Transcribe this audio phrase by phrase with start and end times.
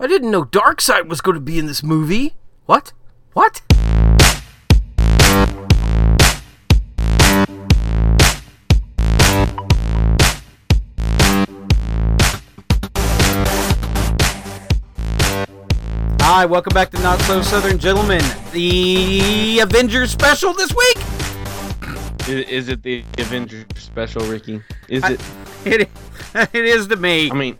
[0.00, 2.34] I didn't know Darkseid was going to be in this movie.
[2.66, 2.92] What?
[3.32, 3.62] What?
[16.20, 18.22] Hi, welcome back to Not So Southern Gentlemen,
[18.52, 20.98] the Avengers special this week.
[22.28, 24.62] Is, is it the Avengers special, Ricky?
[24.88, 25.20] Is I- it?
[25.64, 25.88] It,
[26.52, 27.30] it is to me.
[27.30, 27.58] I mean,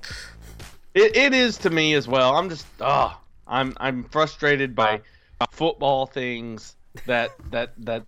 [0.95, 2.37] it, it is to me as well.
[2.37, 5.01] I'm just, oh, I'm I'm frustrated by
[5.51, 8.05] football things that that that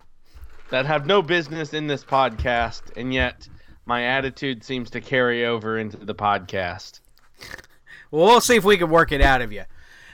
[0.69, 3.47] that have no business in this podcast, and yet
[3.85, 6.99] my attitude seems to carry over into the podcast.
[8.11, 9.63] Well, we'll see if we can work it out of you.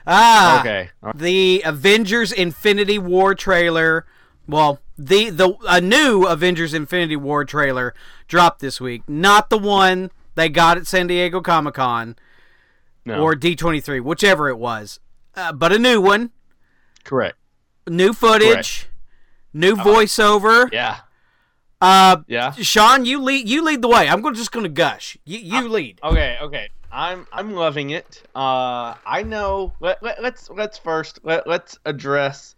[0.06, 0.90] Ah, Okay.
[1.16, 4.06] the Avengers Infinity War trailer.
[4.48, 7.94] Well, the the a new Avengers Infinity War trailer
[8.28, 9.04] dropped this week.
[9.10, 12.16] Not the one they got at San Diego Comic Con
[13.08, 13.22] No.
[13.22, 15.00] or D23, whichever it was,
[15.36, 16.32] uh, but a new one,
[17.04, 17.38] correct.
[17.88, 18.88] new footage,
[19.54, 20.72] new voiceover.
[20.72, 20.98] Yeah.
[21.80, 22.52] Uh, Yeah.
[22.52, 23.48] Sean, you lead.
[23.48, 24.10] You lead the way.
[24.10, 25.18] I'm just going to gush.
[25.26, 26.00] You you lead.
[26.04, 26.70] Okay, okay.
[26.92, 28.24] I'm I'm loving it.
[28.36, 29.74] Uh, I know.
[29.80, 32.56] Let, let let's let's first let let's address.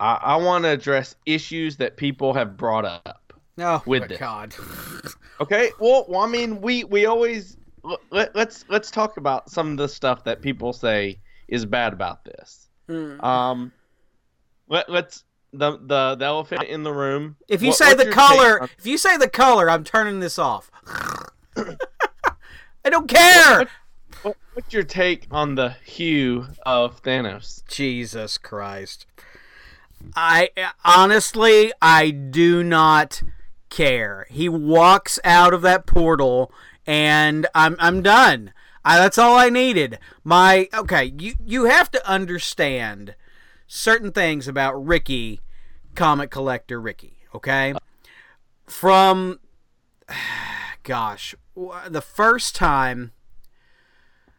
[0.00, 3.32] I I want to address issues that people have brought up.
[3.58, 4.18] Oh with my this.
[4.18, 4.54] God.
[5.40, 5.70] Okay.
[5.78, 7.56] Well, well I mean, we we always
[8.10, 12.24] let, let's let's talk about some of the stuff that people say is bad about
[12.24, 12.68] this.
[12.88, 13.22] Mm.
[13.22, 13.72] Um,
[14.68, 17.36] let let's the the the elephant in the room.
[17.48, 20.38] If you What- say the color, on- if you say the color, I'm turning this
[20.38, 20.70] off.
[22.84, 23.66] I don't care.
[24.22, 27.62] what- what's your take on the hue of Thanos?
[27.68, 29.06] Jesus Christ.
[30.14, 30.50] I
[30.84, 33.22] honestly, I do not
[33.70, 34.26] care.
[34.30, 36.52] He walks out of that portal,
[36.86, 38.52] and I'm I'm done.
[38.84, 39.98] I, that's all I needed.
[40.22, 43.14] My okay, you you have to understand
[43.66, 45.40] certain things about Ricky,
[45.94, 47.18] comic collector Ricky.
[47.34, 47.74] Okay,
[48.66, 49.40] from
[50.82, 51.34] gosh,
[51.88, 53.12] the first time.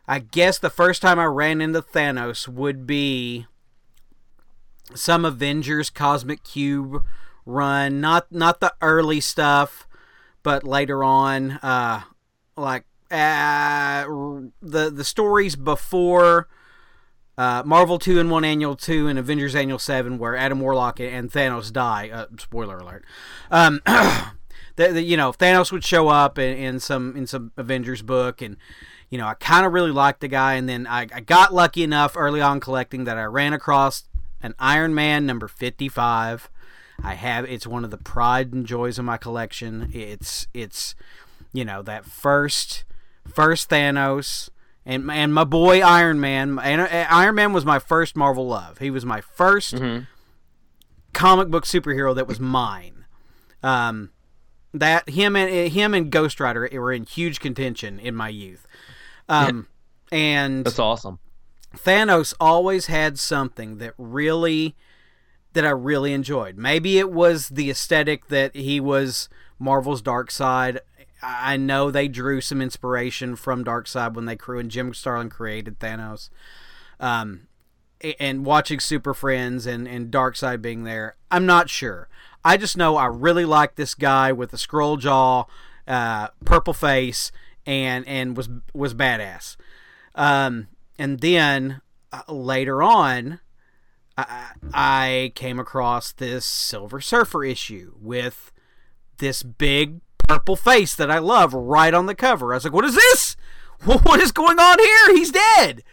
[0.10, 3.46] I guess the first time I ran into Thanos would be
[4.96, 7.04] some Avengers Cosmic Cube
[7.46, 9.88] run, not not the early stuff,
[10.44, 12.02] but later on, uh,
[12.58, 14.06] like uh,
[14.62, 16.48] the the stories before
[17.38, 22.10] uh, Marvel Two-in-One Annual two and Avengers Annual seven, where Adam Warlock and Thanos die.
[22.10, 23.06] Uh, spoiler alert.
[23.52, 23.82] Um,
[24.78, 28.42] the, the, you know Thanos would show up in, in some in some Avengers book
[28.42, 28.56] and
[29.10, 31.84] you know I kind of really liked the guy and then I, I got lucky
[31.84, 34.06] enough early on collecting that I ran across
[34.42, 36.50] an Iron Man number 55
[37.04, 40.96] I have it's one of the pride and joys of my collection it's it's
[41.54, 42.84] you know that first
[43.28, 44.50] first Thanos
[44.86, 48.78] and and my boy Iron Man and uh, Iron Man was my first Marvel love
[48.80, 50.06] he was my 1st
[51.14, 53.06] comic book superhero that was mine
[53.64, 54.12] um
[54.74, 58.68] that him and him and Ghost Rider were in huge contention in my youth.
[59.30, 59.68] Um,
[60.12, 61.20] and That's awesome.
[61.76, 64.76] Thanos always had something that really
[65.54, 66.58] that I really enjoyed.
[66.58, 70.80] Maybe it was the aesthetic that he was Marvel's Darkseid.
[71.22, 75.80] I know they drew some inspiration from Darkseid when they crew and Jim Starlin created
[75.80, 76.30] Thanos.
[77.00, 77.48] Um,
[78.20, 82.08] and watching Super Friends and, and Side being there, I'm not sure.
[82.46, 85.46] I just know I really like this guy with the scroll jaw,
[85.88, 87.32] uh, purple face,
[87.66, 89.58] and and was was badass.
[90.16, 90.68] Um,
[91.00, 93.40] and then uh, later on,
[94.18, 98.52] I, I came across this Silver Surfer issue with
[99.18, 102.54] this big purple face that I love right on the cover.
[102.54, 103.36] I was like, "What is this?
[103.84, 105.16] What is going on here?
[105.16, 105.84] He's dead."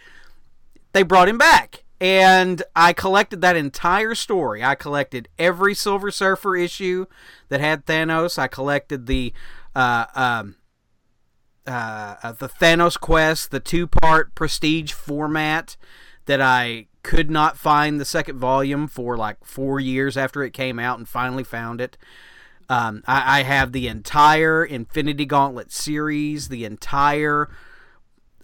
[0.92, 4.64] They brought him back, and I collected that entire story.
[4.64, 7.06] I collected every Silver Surfer issue
[7.48, 8.38] that had Thanos.
[8.38, 9.32] I collected the
[9.74, 10.56] uh, um,
[11.66, 15.76] uh, the Thanos Quest, the two part prestige format
[16.26, 20.78] that I could not find the second volume for like four years after it came
[20.78, 21.96] out and finally found it.
[22.74, 27.48] Um, I, I have the entire Infinity Gauntlet series, the entire.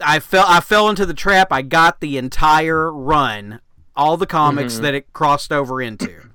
[0.00, 1.48] I fell I fell into the trap.
[1.52, 3.60] I got the entire run,
[3.96, 6.28] all the comics that it crossed over into.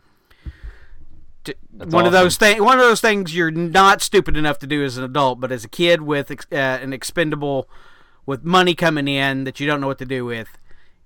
[1.74, 2.60] That's one of those things.
[2.62, 5.64] One of those things you're not stupid enough to do as an adult, but as
[5.64, 7.70] a kid with ex- uh, an expendable,
[8.26, 10.48] with money coming in that you don't know what to do with.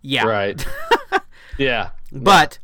[0.01, 0.65] Yeah, Right.
[1.57, 1.89] yeah.
[2.11, 2.59] but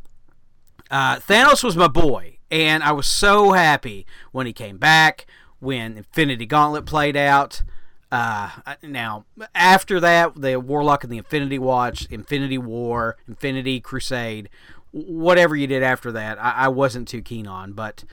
[0.89, 5.25] uh, Thanos was my boy, and I was so happy when he came back,
[5.59, 7.63] when Infinity Gauntlet played out.
[8.11, 8.49] Uh,
[8.83, 14.49] now, after that, the Warlock and the Infinity Watch, Infinity War, Infinity Crusade,
[14.91, 17.73] whatever you did after that, I, I wasn't too keen on.
[17.73, 18.03] But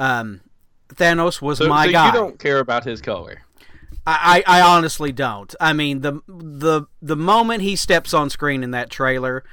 [0.00, 0.40] um,
[0.88, 2.06] Thanos was So, my so guy.
[2.06, 3.42] you don't care about his color.
[4.06, 5.54] I, I, I honestly don't.
[5.60, 9.44] I mean the the the moment he steps on screen in that trailer,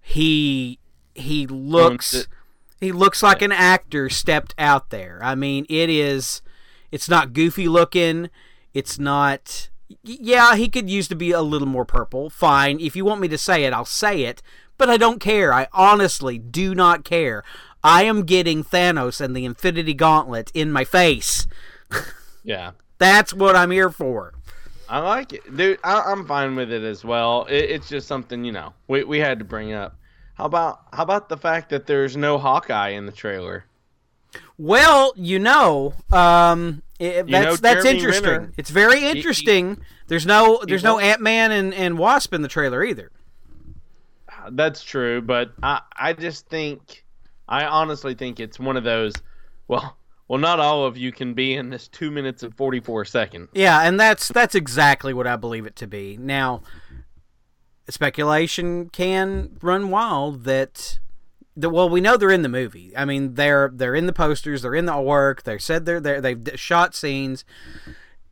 [0.00, 0.80] he
[1.14, 2.26] he looks.
[2.82, 5.20] He looks like an actor stepped out there.
[5.22, 6.42] I mean it is
[6.90, 8.30] it's not goofy looking.
[8.74, 9.68] It's not
[10.02, 12.30] yeah, he could use to be a little more purple.
[12.30, 12.80] Fine.
[12.80, 14.42] If you want me to say it, I'll say it.
[14.78, 15.52] But I don't care.
[15.52, 17.44] I honestly do not care.
[17.84, 21.46] I am getting Thanos and the Infinity Gauntlet in my face.
[22.44, 22.72] Yeah.
[22.98, 24.34] That's what I'm here for.
[24.88, 25.78] I like it, dude.
[25.84, 27.46] I, I'm fine with it as well.
[27.48, 29.96] It, it's just something you know we we had to bring up.
[30.34, 33.64] How about how about the fact that there's no Hawkeye in the trailer?
[34.58, 38.30] Well, you know, um, it, You that's know, that's Jeremy interesting.
[38.30, 39.78] Renner, it's very interesting.
[40.08, 43.10] there's no there's no Ant Man and, and Wasp in the trailer either.
[44.50, 47.04] That's true, but I I just think
[47.48, 49.12] I honestly think it's one of those.
[49.68, 49.96] Well,
[50.28, 53.50] well, not all of you can be in this two minutes and forty four seconds.
[53.52, 56.16] Yeah, and that's that's exactly what I believe it to be.
[56.18, 56.62] Now,
[57.88, 60.98] speculation can run wild that.
[61.54, 62.96] The, well, we know they're in the movie.
[62.96, 65.42] I mean, they're they're in the posters, they're in the work.
[65.42, 66.20] They said they're there.
[66.20, 67.44] They've shot scenes.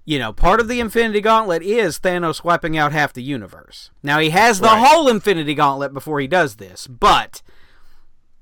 [0.06, 3.91] You know, part of the Infinity Gauntlet is Thanos wiping out half the universe.
[4.02, 4.87] Now he has the Right.
[4.87, 7.43] whole Infinity Gauntlet before he does this, but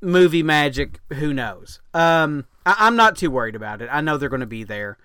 [0.00, 1.80] movie magic, who knows?
[1.92, 3.88] Um, I, I'm not too worried about it.
[3.90, 4.96] I know they're going to be there.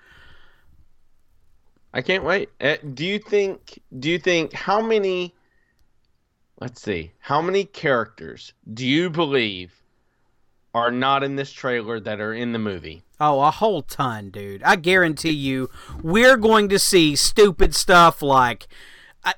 [1.93, 2.49] I can't wait.
[2.61, 3.79] Uh, do you think?
[3.99, 5.33] Do you think how many?
[6.63, 7.11] Let's see.
[7.19, 9.81] How many characters do you believe
[10.73, 13.03] are not in this trailer that are in the movie?
[13.19, 14.63] Oh, a whole ton, dude.
[14.63, 15.69] I guarantee you,
[16.01, 18.69] we're going to see stupid stuff like.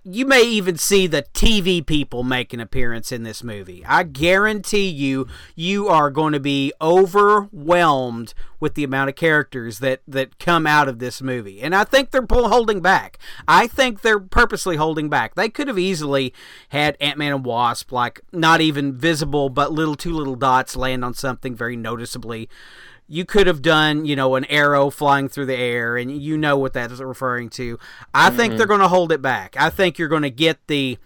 [0.04, 3.84] You may even see the TV people make an appearance in this movie.
[3.86, 10.02] I guarantee you, you are going to be overwhelmed with the amount of characters that,
[10.08, 11.62] that come out of this movie.
[11.62, 13.20] And I think they're pull, holding back.
[13.48, 15.36] I think they're purposely holding back.
[15.36, 16.34] They could have easily
[16.70, 21.06] had Ant Man and Wasp, like, not even visible, but little two little dots land
[21.06, 22.50] on something very noticeably
[23.08, 26.58] you could have done, you know, an arrow flying through the air, and you know
[26.58, 27.78] what that is referring to.
[28.14, 29.56] I think they're going to hold it back.
[29.58, 30.98] I think you're going to get the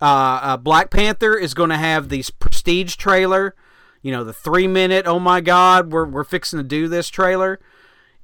[0.00, 3.54] uh, uh, Black Panther is going to have the prestige trailer,
[4.02, 5.06] you know, the three minute.
[5.06, 7.60] Oh my God, we're we're fixing to do this trailer.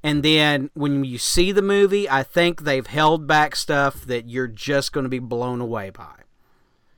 [0.03, 4.47] And then when you see the movie, I think they've held back stuff that you're
[4.47, 6.21] just going to be blown away by.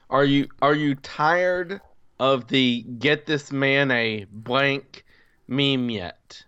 [0.09, 1.81] Are you are you tired
[2.19, 5.03] of the get this man a blank
[5.48, 6.44] meme yet?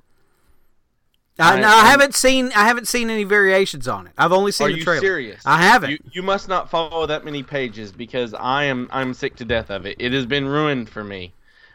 [1.38, 4.14] I, no, I haven't seen I haven't seen any variations on it.
[4.18, 5.02] I've only seen Are the you trailer.
[5.02, 5.42] serious?
[5.46, 5.92] I haven't.
[5.92, 9.70] You, you must not follow that many pages because I am I'm sick to death
[9.70, 9.98] of it.
[10.00, 11.34] It has been ruined for me.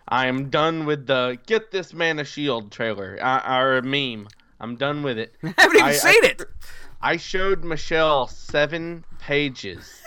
[0.09, 4.29] I am done with the get this man a shield trailer uh, or a meme.
[4.61, 5.35] I'm done with it.
[5.43, 6.43] I haven't even I- seen I- it.
[7.03, 10.03] I showed Michelle seven pages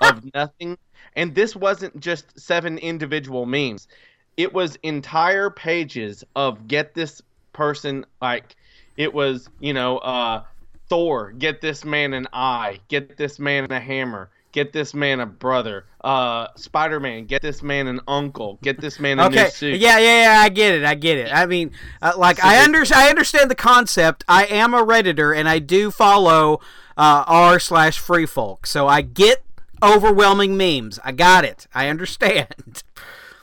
[0.00, 0.78] of nothing,
[1.16, 3.88] and this wasn't just seven individual memes.
[4.36, 7.22] It was entire pages of get this
[7.52, 8.54] person like
[8.96, 10.42] it was you know uh
[10.88, 15.26] Thor get this man an eye, get this man a hammer, get this man a
[15.26, 19.44] brother, uh Spider Man get this man an uncle, get this man a Okay.
[19.44, 19.80] new suit.
[19.80, 20.40] Yeah, yeah, yeah.
[20.40, 20.84] I get it.
[20.84, 21.32] I get it.
[21.32, 21.72] I mean,
[22.02, 24.22] uh, like I under I understand the concept.
[24.28, 26.60] I am a redditor and I do follow
[26.96, 29.42] uh, r slash free folk, so I get
[29.82, 30.98] overwhelming memes.
[31.04, 31.66] I got it.
[31.74, 32.82] I understand.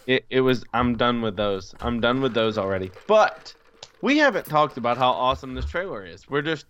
[0.07, 1.73] It, it was I'm done with those.
[1.79, 2.91] I'm done with those already.
[3.07, 3.53] But
[4.01, 6.29] we haven't talked about how awesome this trailer is.
[6.29, 6.65] We're just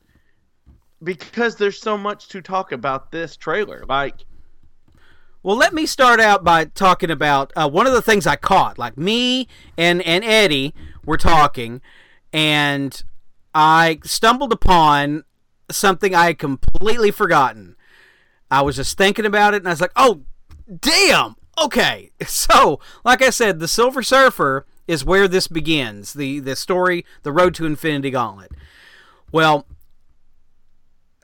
[1.03, 3.83] because there's so much to talk about this trailer.
[3.87, 4.25] Like
[5.41, 8.77] Well, let me start out by talking about uh, one of the things I caught.
[8.77, 9.47] Like me
[9.77, 10.73] and and Eddie
[11.05, 11.81] were talking,
[12.31, 13.03] and
[13.53, 15.23] I stumbled upon
[15.71, 17.75] something I had completely forgotten.
[18.51, 20.21] I was just thinking about it, and I was like, "Oh,
[20.79, 21.35] damn!
[21.61, 26.13] Okay." So, like I said, the Silver Surfer is where this begins.
[26.13, 28.51] the The story, the Road to Infinity Gauntlet.
[29.31, 29.65] Well,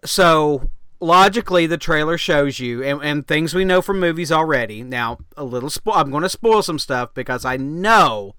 [0.04, 0.70] so
[1.00, 5.44] logically the trailer shows you and, and things we know from movies already now a
[5.44, 8.36] little spo- i'm going to spoil some stuff because i know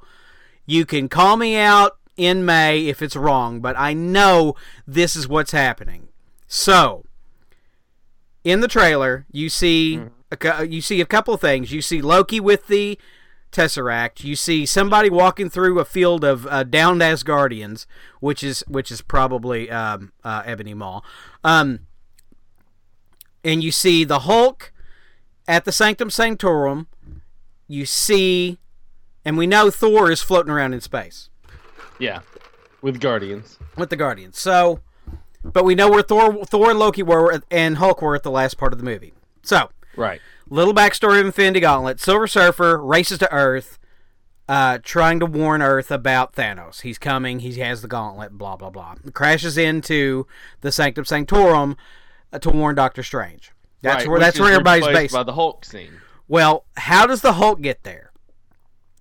[0.66, 4.54] you can call me out in may if it's wrong but i know
[4.86, 6.08] this is what's happening
[6.46, 7.02] so
[8.44, 10.10] in the trailer you see cou-
[10.68, 12.98] you see a couple of things you see loki with the
[13.52, 17.84] tesseract you see somebody walking through a field of uh, downed asgardians
[18.20, 21.00] which is which is probably um, uh, ebony maw
[21.42, 21.80] um,
[23.42, 24.72] and you see the Hulk
[25.48, 26.86] at the Sanctum Sanctorum.
[27.66, 28.58] You see,
[29.24, 31.30] and we know Thor is floating around in space
[31.98, 32.20] Yeah,
[32.82, 33.58] with Guardians.
[33.76, 34.38] with the Guardians.
[34.38, 34.80] So,
[35.42, 38.58] but we know where Thor, Thor and Loki were, and Hulk were at the last
[38.58, 39.14] part of the movie.
[39.42, 39.70] So,
[40.00, 40.20] Right.
[40.48, 43.78] little backstory of Infinity Gauntlet: Silver Surfer races to Earth,
[44.48, 46.80] uh, trying to warn Earth about Thanos.
[46.80, 47.40] He's coming.
[47.40, 48.32] He has the gauntlet.
[48.38, 48.96] Blah blah blah.
[49.12, 50.26] Crashes into
[50.62, 51.76] the Sanctum Sanctorum
[52.32, 53.52] uh, to warn Doctor Strange.
[53.82, 55.14] That's Right, where that's where everybody's based.
[55.14, 55.92] by the Hulk scene.
[56.28, 58.12] Well, how does the Hulk get there?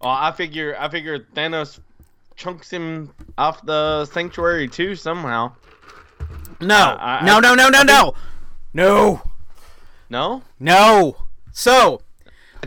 [0.01, 1.79] Oh, I figure I figure Thanos
[2.35, 5.51] chunks him off the sanctuary too somehow.
[6.61, 8.13] No, I- I- no, no, no, no, no,
[8.73, 9.21] no,
[10.09, 10.43] No?
[10.59, 11.17] no.
[11.51, 12.01] So,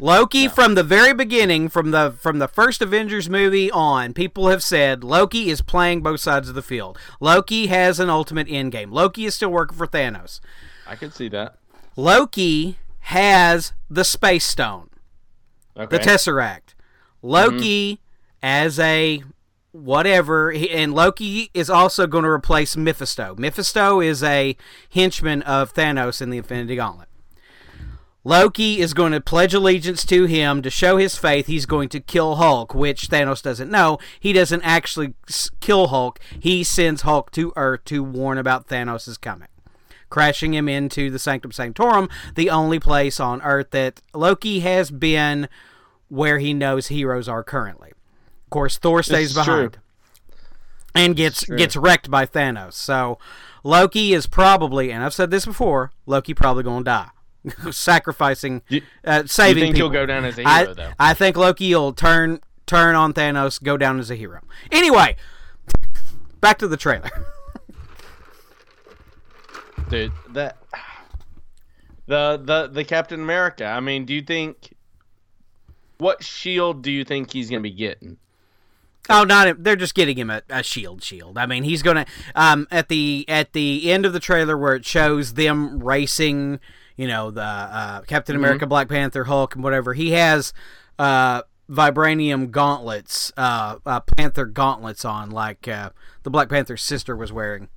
[0.00, 4.62] Loki from the very beginning, from the from the first Avengers movie on, people have
[4.62, 6.98] said Loki is playing both sides of the field.
[7.20, 8.90] Loki has an ultimate end game.
[8.90, 10.40] Loki is still working for Thanos.
[10.86, 11.56] I can see that.
[11.96, 14.88] Loki has the Space Stone,
[15.76, 15.96] Okay.
[15.96, 16.74] the Tesseract.
[17.20, 18.02] Loki mm-hmm.
[18.42, 19.22] as a
[19.72, 23.34] whatever, and Loki is also going to replace Mephisto.
[23.38, 24.56] Mephisto is a
[24.90, 27.08] henchman of Thanos in the Infinity Gauntlet.
[28.24, 31.46] Loki is going to pledge allegiance to him to show his faith.
[31.46, 33.98] He's going to kill Hulk, which Thanos doesn't know.
[34.20, 35.14] He doesn't actually
[35.60, 36.20] kill Hulk.
[36.38, 39.48] He sends Hulk to Earth to warn about Thanos coming,
[40.08, 45.48] crashing him into the Sanctum Sanctorum, the only place on Earth that Loki has been
[46.08, 47.90] where he knows heroes are currently.
[47.90, 49.42] Of course, Thor stays true.
[49.42, 49.78] behind
[50.94, 52.74] and gets gets wrecked by Thanos.
[52.74, 53.18] So
[53.64, 57.08] Loki is probably, and I've said this before, Loki probably going to die,
[57.70, 59.90] sacrificing, You- uh, You saving think people.
[59.90, 60.90] he'll go down as a I, hero though?
[60.98, 64.40] I think Loki will turn turn on Thanos, go down as a hero.
[64.70, 65.16] Anyway,
[66.40, 67.10] back to the trailer.
[69.90, 70.56] Dude, that
[72.06, 73.64] the the the Captain America.
[73.66, 74.74] I mean, do you think
[75.98, 78.16] what shield do you think he's gonna be getting?
[79.10, 81.02] Oh, not they're just getting him a, a shield.
[81.02, 81.36] Shield.
[81.36, 84.86] I mean, he's gonna um at the at the end of the trailer where it
[84.86, 86.60] shows them racing.
[86.96, 89.94] You know, the uh, Captain America, Black Panther, Hulk, and whatever.
[89.94, 90.52] He has
[90.98, 95.90] uh vibranium gauntlets, uh, uh Panther gauntlets on, like uh,
[96.22, 97.68] the Black Panther's sister was wearing.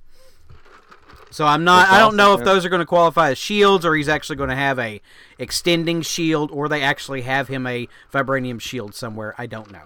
[1.30, 1.88] So I'm not.
[1.88, 4.48] I don't know if those are going to qualify as shields, or he's actually going
[4.48, 5.02] to have a
[5.38, 9.34] extending shield, or they actually have him a vibranium shield somewhere.
[9.36, 9.82] I don't know.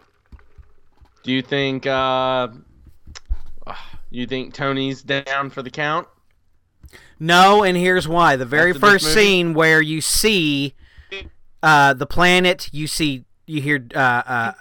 [1.22, 2.48] Do you think uh
[4.10, 6.06] you think Tony's down for the count?
[7.20, 8.36] No, and here's why.
[8.36, 10.74] The very After first scene where you see
[11.62, 14.52] uh, the planet, you see, you hear, uh, uh,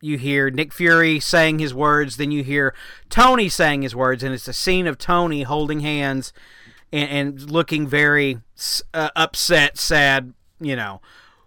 [0.00, 2.74] you hear Nick Fury saying his words, then you hear
[3.10, 6.32] Tony saying his words, and it's a scene of Tony holding hands
[6.90, 8.38] and, and looking very
[8.94, 10.32] uh, upset, sad.
[10.58, 11.02] You know,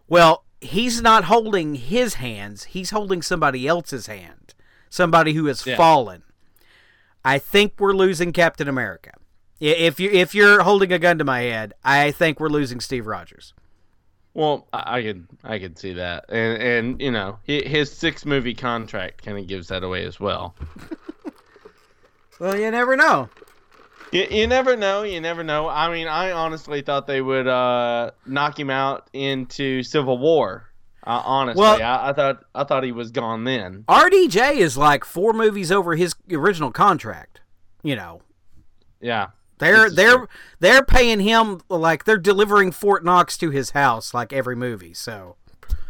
[0.08, 4.54] well, he's not holding his hands; he's holding somebody else's hand,
[4.88, 5.78] somebody who has Yeah.
[5.78, 6.22] fallen.
[7.26, 9.14] I think we're losing Captain America.
[9.60, 13.08] If you if you're holding a gun to my head, I think we're losing Steve
[13.08, 13.54] Rogers.
[14.34, 18.54] Well, I, I could I could see that, and and you know his six movie
[18.54, 20.56] contract kind of gives that away as well.
[22.40, 23.30] Well, you never know.
[24.12, 25.04] You, you never know.
[25.04, 25.68] You never know.
[25.68, 30.66] I mean, I honestly thought they would uh, knock him out into Civil War.
[31.06, 33.84] Uh, honestly, Well- I, I thought I thought he was gone then.
[33.90, 37.42] RDJ is like four movies over his original contract.
[37.84, 38.22] You know,
[39.02, 39.28] Yeah,
[39.60, 40.28] they're This they're true.
[40.60, 44.94] they're paying him like they're delivering Fort Knox to his house like every movie.
[44.94, 45.36] So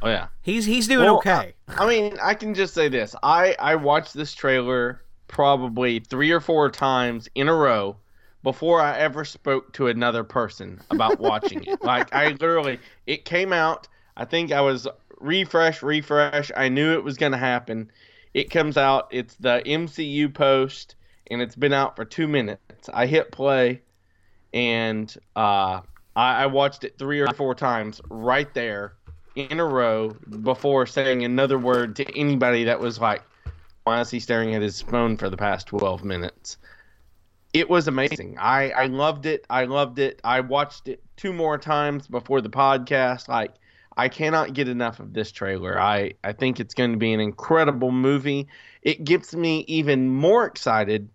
[0.01, 0.27] oh yeah.
[0.41, 1.53] he's he's doing Well, okay.
[1.67, 3.15] I mean, I can just say this.
[3.23, 7.95] I I watched this trailer probably three or four times in a row
[8.43, 11.81] before I ever spoke to another person about watching it.
[11.83, 13.87] Like I literally, it came out.
[14.17, 14.87] I think I was
[15.19, 16.51] refresh, refresh.
[16.55, 17.91] I knew it was going to happen.
[18.33, 19.07] It comes out.
[19.11, 20.95] It's the MCU post,
[21.29, 22.89] and it's been out for two minutes.
[22.93, 23.81] I hit play,
[24.53, 25.81] and uh,
[26.15, 28.93] I, I watched it three or four times right there
[29.35, 30.09] in a row
[30.41, 33.23] before saying another word to anybody that was like,
[33.83, 36.57] why is he staring at his phone for the past 12 minutes?
[37.53, 38.37] It was amazing.
[38.39, 39.45] I, I loved it.
[39.49, 40.19] I loved it.
[40.23, 43.27] I watched it two more times before the podcast.
[43.27, 43.55] Like,
[43.97, 45.79] I cannot get enough of this trailer.
[45.79, 48.47] I, I think it's going to be an incredible movie.
[48.83, 51.09] It gets me even more excited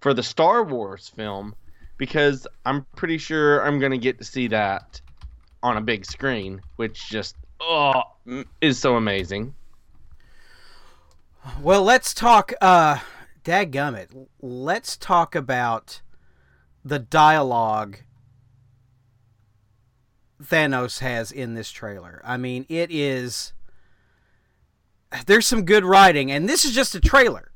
[0.00, 1.54] for the Star Wars film
[1.96, 5.00] because I'm pretty sure I'm going to get to see that
[5.62, 8.02] on a big screen, which just oh
[8.60, 9.54] is so amazing.
[11.60, 12.52] Well, let's talk.
[12.60, 12.98] Uh,
[13.44, 14.28] dadgummit.
[14.40, 16.00] Let's talk about
[16.84, 17.98] the dialogue
[20.42, 22.20] Thanos has in this trailer.
[22.24, 23.52] I mean, it is.
[25.26, 27.50] There's some good writing, and this is just a trailer.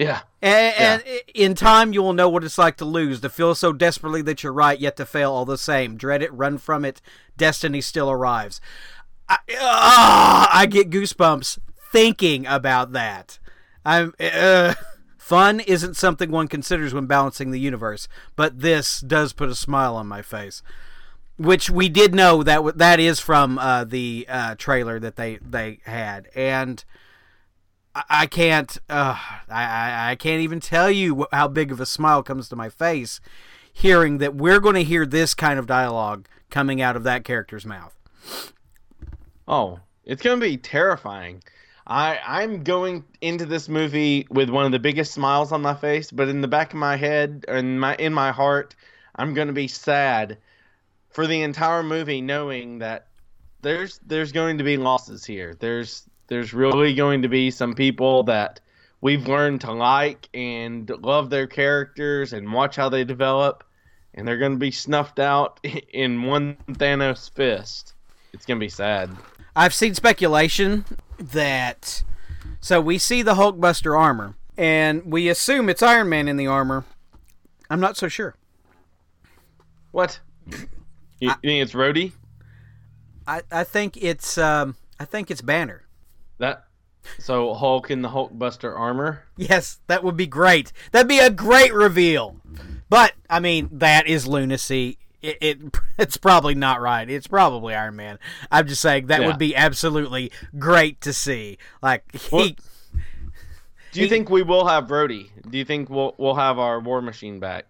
[0.00, 0.20] Yeah.
[0.40, 3.74] And, and in time, you will know what it's like to lose, to feel so
[3.74, 5.98] desperately that you're right, yet to fail all the same.
[5.98, 7.02] Dread it, run from it.
[7.36, 8.62] Destiny still arrives.
[9.28, 11.58] I, uh, I get goosebumps
[11.92, 13.38] thinking about that.
[13.84, 14.72] I'm uh,
[15.18, 19.96] fun isn't something one considers when balancing the universe, but this does put a smile
[19.96, 20.62] on my face.
[21.36, 25.80] Which we did know that that is from uh, the uh, trailer that they they
[25.84, 26.82] had, and
[27.94, 28.78] I can't.
[28.88, 29.16] Uh,
[29.48, 33.20] I I can't even tell you how big of a smile comes to my face
[33.72, 37.64] hearing that we're going to hear this kind of dialogue coming out of that character's
[37.64, 37.96] mouth.
[39.46, 41.42] Oh, it's going to be terrifying.
[41.86, 46.10] I I'm going into this movie with one of the biggest smiles on my face,
[46.10, 48.76] but in the back of my head and my in my heart,
[49.16, 50.38] I'm going to be sad
[51.08, 53.08] for the entire movie knowing that
[53.62, 55.56] there's there's going to be losses here.
[55.58, 58.60] There's there's really going to be some people that
[59.00, 63.64] we've learned to like and love their characters and watch how they develop,
[64.14, 65.60] and they're going to be snuffed out
[65.92, 67.94] in one Thanos fist.
[68.32, 69.10] It's going to be sad.
[69.56, 70.84] I've seen speculation
[71.18, 72.04] that
[72.60, 76.84] so we see the Hulkbuster armor and we assume it's Iron Man in the armor.
[77.68, 78.36] I'm not so sure.
[79.90, 80.20] What?
[81.18, 82.12] You, I, think it's Rhodey?
[83.26, 85.84] I, I think it's um, I think it's Banner.
[86.40, 86.64] That
[87.18, 89.24] so Hulk in the Hulkbuster armor?
[89.36, 90.72] Yes, that would be great.
[90.90, 92.36] That'd be a great reveal.
[92.88, 94.98] But I mean, that is lunacy.
[95.22, 95.58] It, it
[95.98, 97.08] it's probably not right.
[97.08, 98.18] It's probably Iron Man.
[98.50, 99.26] I'm just saying that yeah.
[99.26, 101.58] would be absolutely great to see.
[101.82, 102.36] Like he.
[102.36, 102.48] Well,
[103.92, 105.28] do you he, think we will have Rhodey?
[105.48, 107.66] Do you think we'll we'll have our War Machine back?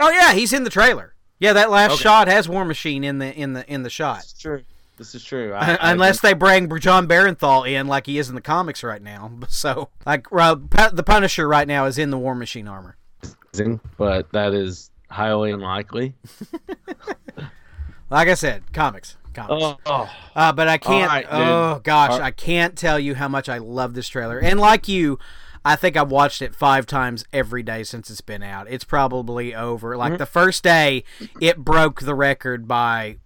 [0.00, 1.14] Oh yeah, he's in the trailer.
[1.40, 2.02] Yeah, that last okay.
[2.02, 4.18] shot has War Machine in the in the in the shot.
[4.18, 4.62] That's true.
[4.96, 5.52] This is true.
[5.52, 9.02] I, Unless I they bring Jon Bernthal in like he is in the comics right
[9.02, 9.30] now.
[9.48, 10.56] So, like, uh,
[10.92, 12.96] the Punisher right now is in the War Machine armor.
[13.96, 16.14] But that is highly unlikely.
[18.10, 19.16] like I said, comics.
[19.32, 19.64] Comics.
[19.64, 20.10] Oh, oh.
[20.34, 21.08] Uh, but I can't.
[21.08, 22.22] Right, oh gosh, right.
[22.22, 24.38] I can't tell you how much I love this trailer.
[24.38, 25.18] And like you,
[25.64, 28.66] I think I've watched it five times every day since it's been out.
[28.68, 29.96] It's probably over.
[29.96, 30.18] Like mm-hmm.
[30.18, 31.04] the first day,
[31.40, 33.16] it broke the record by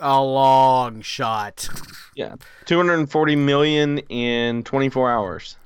[0.00, 1.68] a long shot.
[2.14, 5.56] yeah, 240 million in 24 hours.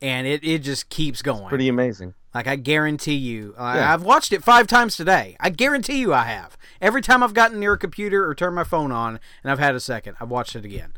[0.00, 1.42] And it, it just keeps going.
[1.42, 2.14] It's pretty amazing.
[2.34, 3.92] Like I guarantee you, uh, yeah.
[3.92, 5.36] I've watched it five times today.
[5.38, 6.56] I guarantee you, I have.
[6.80, 9.74] Every time I've gotten near a computer or turned my phone on, and I've had
[9.74, 10.94] a second, I've watched it again.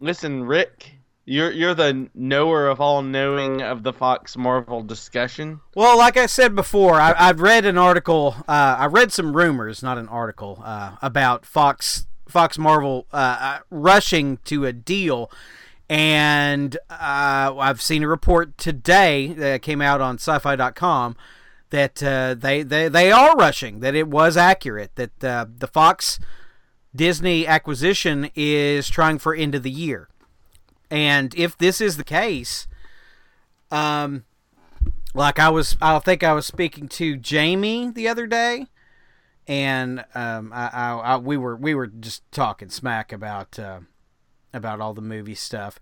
[0.00, 0.97] Listen, Rick,
[1.28, 5.60] you're you're the knower of all knowing of the Fox Marvel discussion.
[5.74, 8.34] Well, like I said before, I, have read an article.
[8.48, 13.58] Uh, I read some rumors, not an article, uh, about Fox Fox Marvel uh, uh
[13.70, 15.30] rushing to a deal,
[15.90, 21.14] and uh, I've seen a report today that came out on Sci-Fi.com
[21.70, 23.80] that uh, they, they they are rushing.
[23.80, 24.96] That it was accurate.
[24.96, 26.18] That the Fox
[26.96, 30.08] Disney acquisition is trying for end of the year
[30.90, 32.66] and if this is the case,
[33.70, 34.24] um,
[35.14, 38.66] like I was, I think I was speaking to Jamie the other day,
[39.46, 43.80] and um, I, I, I we were we were just talking smack about uh,
[44.52, 45.78] about all the movie stuff.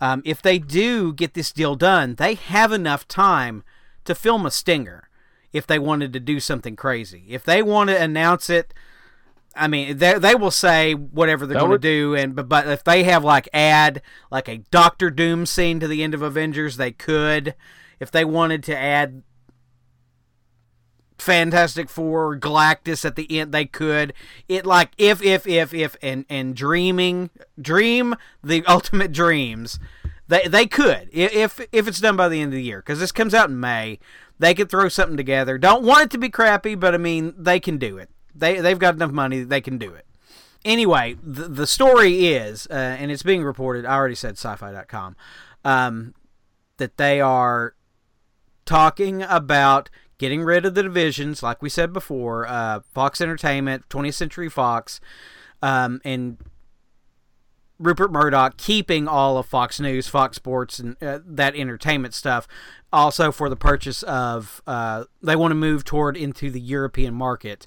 [0.00, 3.64] Um, if they do get this deal done, they have enough time
[4.04, 5.08] to film a stinger
[5.52, 7.24] if they wanted to do something crazy.
[7.28, 8.72] If they want to announce it
[9.54, 12.84] I mean, they they will say whatever they're going to do, and but but if
[12.84, 16.92] they have like add like a Doctor Doom scene to the end of Avengers, they
[16.92, 17.54] could.
[17.98, 19.22] If they wanted to add
[21.18, 24.14] Fantastic Four, Galactus at the end, they could.
[24.48, 29.80] It like if if if if and and dreaming, dream the ultimate dreams.
[30.28, 33.12] They they could if if it's done by the end of the year because this
[33.12, 33.98] comes out in May.
[34.38, 35.58] They could throw something together.
[35.58, 38.08] Don't want it to be crappy, but I mean they can do it.
[38.34, 40.06] They they've got enough money they can do it.
[40.64, 43.86] Anyway, the, the story is, uh, and it's being reported.
[43.86, 45.16] I already said sci-fi.com
[45.64, 46.14] um,
[46.76, 47.74] that they are
[48.66, 49.88] talking about
[50.18, 55.00] getting rid of the divisions, like we said before, uh, Fox Entertainment, 20th Century Fox,
[55.62, 56.36] um, and
[57.78, 62.46] Rupert Murdoch keeping all of Fox News, Fox Sports, and uh, that entertainment stuff.
[62.92, 67.66] Also, for the purchase of, uh, they want to move toward into the European market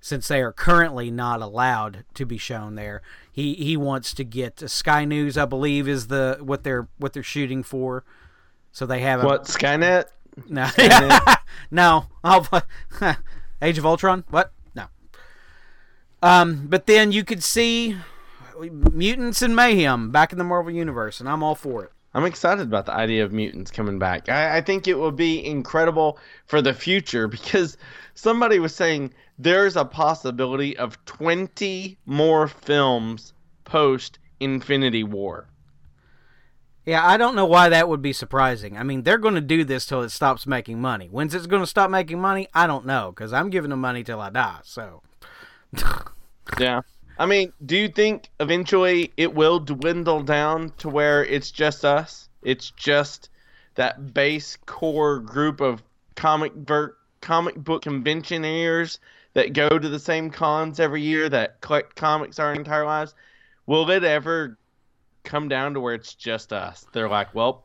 [0.00, 3.02] since they are currently not allowed to be shown there.
[3.30, 7.22] He he wants to get Sky News, I believe, is the what they're what they're
[7.22, 8.04] shooting for.
[8.72, 10.06] So they have what Skynet?
[10.48, 11.36] No, Skynet?
[11.70, 12.06] no.
[12.22, 12.62] Oh,
[13.62, 14.24] Age of Ultron.
[14.30, 14.52] What?
[14.74, 14.86] No.
[16.22, 17.96] Um, but then you could see
[18.60, 21.92] mutants and mayhem back in the Marvel universe, and I'm all for it.
[22.14, 24.28] I'm excited about the idea of mutants coming back.
[24.28, 27.76] I, I think it will be incredible for the future because
[28.14, 33.32] somebody was saying there's a possibility of 20 more films
[33.64, 35.48] post Infinity War.
[36.84, 38.78] Yeah, I don't know why that would be surprising.
[38.78, 41.06] I mean, they're going to do this till it stops making money.
[41.06, 42.48] When's it's going to stop making money?
[42.54, 44.60] I don't know because I'm giving them money till I die.
[44.62, 45.02] So.
[46.58, 46.80] yeah.
[47.18, 52.30] I mean, do you think eventually it will dwindle down to where it's just us?
[52.42, 53.28] It's just
[53.74, 55.82] that base core group of
[56.14, 58.98] comic ver- comic book conventioneers
[59.38, 63.14] that go to the same cons every year that collect comics our entire lives.
[63.66, 64.58] Will it ever
[65.22, 66.84] come down to where it's just us?
[66.92, 67.62] They're like, well,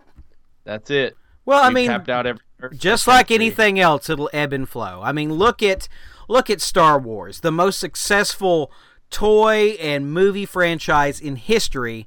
[0.65, 1.17] that's it.
[1.45, 2.43] Well, I mean, tapped out every
[2.77, 5.01] just like anything else, it'll ebb and flow.
[5.03, 5.89] I mean, look at
[6.29, 8.71] look at Star Wars, the most successful
[9.09, 12.05] toy and movie franchise in history.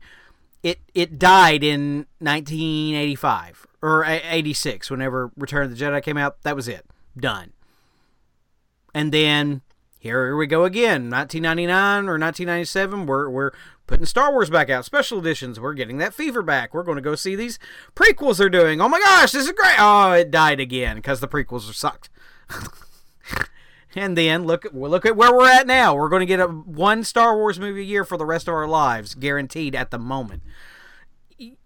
[0.63, 6.41] It it died in 1985 or 86 whenever Return of the Jedi came out.
[6.43, 6.87] That was it.
[7.17, 7.53] Done.
[8.97, 9.61] And then
[9.99, 11.11] here we go again.
[11.11, 13.51] 1999 or 1997 we're we're
[13.87, 15.61] putting Star Wars back out, special editions.
[15.61, 16.73] We're getting that fever back.
[16.73, 17.59] We're going to go see these
[17.95, 18.81] prequels they're doing.
[18.81, 19.79] Oh my gosh, this is great.
[19.79, 22.09] Oh, it died again because the prequels are sucked.
[23.95, 25.95] and then look look at where we're at now.
[25.95, 28.55] We're going to get a one Star Wars movie a year for the rest of
[28.55, 30.43] our lives, guaranteed at the moment.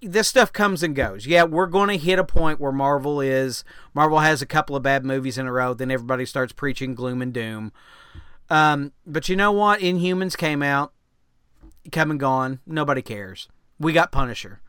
[0.03, 1.27] This stuff comes and goes.
[1.27, 4.83] Yeah, we're going to hit a point where Marvel is Marvel has a couple of
[4.83, 7.73] bad movies in a row, then everybody starts preaching gloom and doom.
[8.49, 9.81] Um, but you know what?
[9.81, 10.93] Inhumans came out,
[11.93, 12.59] come and gone.
[12.67, 13.49] Nobody cares.
[13.79, 14.61] We got Punisher,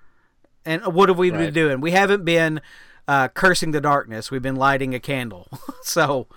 [0.66, 1.40] and what have we right.
[1.40, 1.82] been doing?
[1.82, 2.62] We haven't been
[3.08, 4.30] uh, cursing the darkness.
[4.30, 5.48] We've been lighting a candle.
[5.82, 6.28] so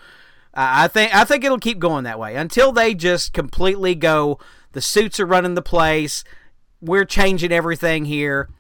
[0.54, 4.38] I think I think it'll keep going that way until they just completely go.
[4.72, 6.24] The suits are running the place.
[6.84, 8.50] We're changing everything here.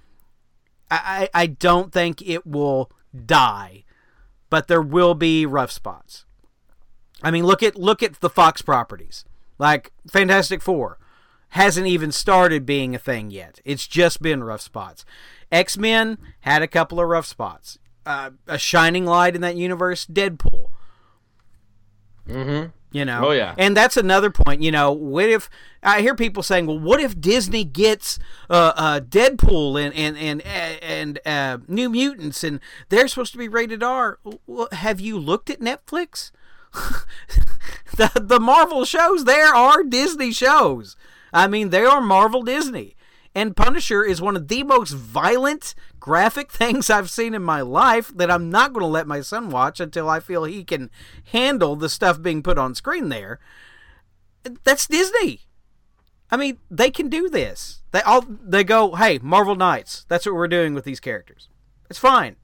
[0.90, 2.90] I, I, don't think it will
[3.26, 3.84] die,
[4.50, 6.24] but there will be rough spots.
[7.22, 9.24] I mean, look at look at the Fox properties,
[9.58, 10.98] like Fantastic Four,
[11.50, 13.60] hasn't even started being a thing yet.
[13.64, 15.04] It's just been rough spots.
[15.50, 17.78] X Men had a couple of rough spots.
[18.06, 20.53] Uh, a shining light in that universe, Deadpool.
[22.28, 22.70] Mm-hmm.
[22.92, 23.28] You know.
[23.28, 23.54] Oh yeah.
[23.58, 24.62] And that's another point.
[24.62, 25.50] You know, what if
[25.82, 30.42] I hear people saying, "Well, what if Disney gets uh, uh, Deadpool and and and
[30.44, 32.60] and uh, New Mutants and
[32.90, 36.30] they're supposed to be rated R?" Well, have you looked at Netflix?
[37.96, 40.96] the the Marvel shows there are Disney shows.
[41.32, 42.96] I mean, they are Marvel Disney.
[43.34, 48.12] And Punisher is one of the most violent, graphic things I've seen in my life
[48.16, 50.90] that I'm not going to let my son watch until I feel he can
[51.32, 53.40] handle the stuff being put on screen there.
[54.62, 55.40] That's Disney.
[56.30, 57.82] I mean, they can do this.
[57.92, 60.04] They all they go, "Hey, Marvel Knights.
[60.08, 61.48] That's what we're doing with these characters."
[61.88, 62.36] It's fine.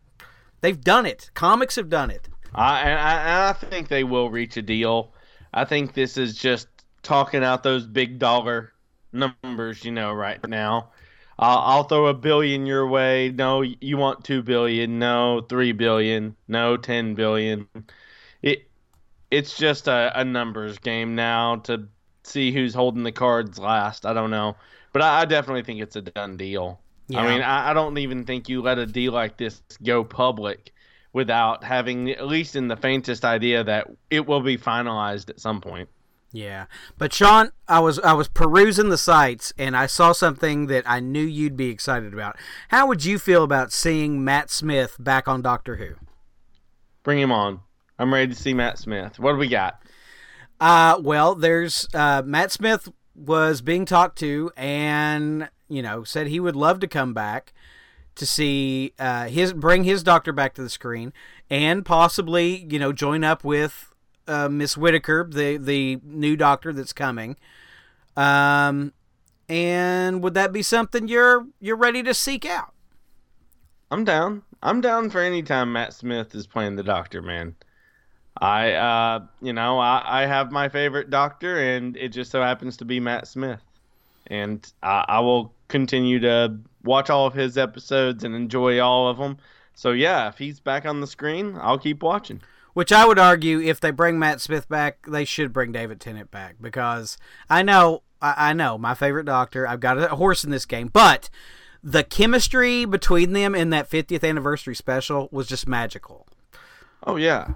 [0.61, 1.31] They've done it.
[1.35, 2.29] Comics have done it.
[2.55, 5.13] I, I I think they will reach a deal.
[5.53, 6.69] I think this is just
[7.03, 8.73] talking out those big dollar
[9.13, 10.91] numbers, you know, right now.
[11.39, 13.31] I'll, I'll throw a billion your way.
[13.31, 14.99] No, you want two billion?
[14.99, 16.37] No, three billion?
[16.49, 17.67] No, ten billion?
[18.43, 18.69] It
[19.31, 21.89] it's just a, a numbers game now to
[22.25, 24.05] see who's holding the cards last.
[24.05, 24.57] I don't know,
[24.93, 26.81] but I, I definitely think it's a done deal.
[27.09, 27.21] Yeah.
[27.21, 30.73] I mean, I, I don't even think you let a deal like this go public
[31.13, 35.61] without having at least in the faintest idea that it will be finalized at some
[35.61, 35.89] point.
[36.33, 36.67] Yeah,
[36.97, 41.01] but Sean, I was I was perusing the sites and I saw something that I
[41.01, 42.37] knew you'd be excited about.
[42.69, 45.95] How would you feel about seeing Matt Smith back on Doctor Who?
[47.03, 47.61] Bring him on.
[47.99, 49.19] I'm ready to see Matt Smith.
[49.19, 49.83] What do we got?
[50.61, 56.41] Uh, well, there's uh, Matt Smith was being talked to and you know said he
[56.41, 57.53] would love to come back
[58.15, 61.13] to see uh, his bring his doctor back to the screen
[61.49, 63.90] and possibly you know join up with
[64.31, 67.37] uh, Miss Whittaker, the the new doctor that's coming.
[68.17, 68.93] Um,
[69.49, 72.73] and would that be something you're you're ready to seek out?
[73.91, 74.43] I'm down.
[74.63, 77.57] I'm down for any time Matt Smith is playing the doctor, man.
[78.41, 82.77] I uh, you know, I, I have my favorite doctor and it just so happens
[82.79, 83.61] to be Matt Smith.
[84.29, 89.19] And I, I will continue to watch all of his episodes and enjoy all of
[89.19, 89.39] them.
[89.75, 92.41] So yeah, if he's back on the screen, I'll keep watching.
[92.73, 96.31] Which I would argue, if they bring Matt Smith back, they should bring David Tennant
[96.31, 99.67] back because I know, I, I know, my favorite Doctor.
[99.67, 101.31] I've got a horse in this game, but
[101.83, 106.27] the chemistry between them in that 50th anniversary special was just magical.
[107.05, 107.55] Oh yeah,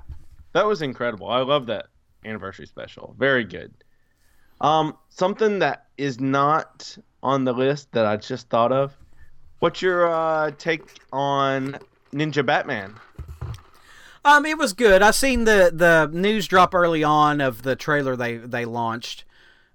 [0.53, 1.29] that was incredible.
[1.29, 1.87] I love that
[2.25, 3.15] anniversary special.
[3.19, 3.73] Very good.
[4.61, 8.97] Um, something that is not on the list that I just thought of.
[9.59, 11.79] What's your uh, take on
[12.13, 12.95] Ninja Batman?
[14.25, 15.03] Um, it was good.
[15.03, 19.25] I seen the the news drop early on of the trailer they they launched,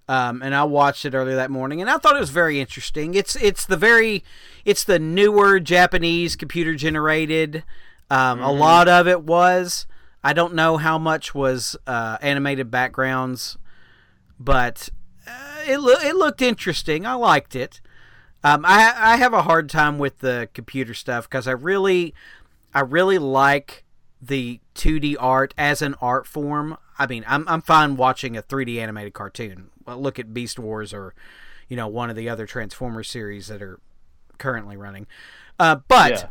[0.08, 3.14] um, and I watched it earlier that morning, and I thought it was very interesting.
[3.14, 4.24] It's it's the very
[4.66, 7.64] it's the newer Japanese computer generated.
[8.10, 8.44] Um, mm-hmm.
[8.44, 9.86] A lot of it was.
[10.24, 13.58] I don't know how much was uh, animated backgrounds,
[14.40, 14.90] but
[15.28, 17.06] uh, it lo- it looked interesting.
[17.06, 17.82] I liked it.
[18.44, 22.16] Um, I I have a hard time with the computer stuff because I really
[22.74, 23.86] I really like
[24.22, 26.78] the 2D art as an art form.
[26.98, 29.70] I mean, I'm I'm fine watching a 3D animated cartoon.
[29.86, 31.14] Well, look at Beast Wars or
[31.68, 33.80] you know one of the other Transformers series that are
[34.38, 35.08] currently running.
[35.60, 36.30] Uh, but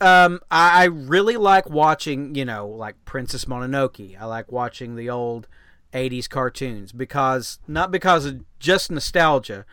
[0.00, 0.24] yeah.
[0.24, 4.20] um, I, I really like watching you know like Princess Mononoke.
[4.20, 5.46] I like watching the old
[5.92, 9.64] 80s cartoons because not because of just nostalgia,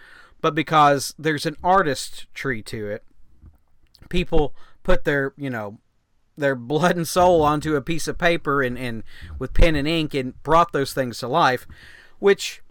[0.41, 3.03] but because there's an artist tree to it.
[4.09, 5.79] People put their you know
[6.39, 9.03] their blood and soul onto a piece of paper and, and
[9.37, 11.67] with pen and ink and brought those things to life,
[12.19, 12.61] which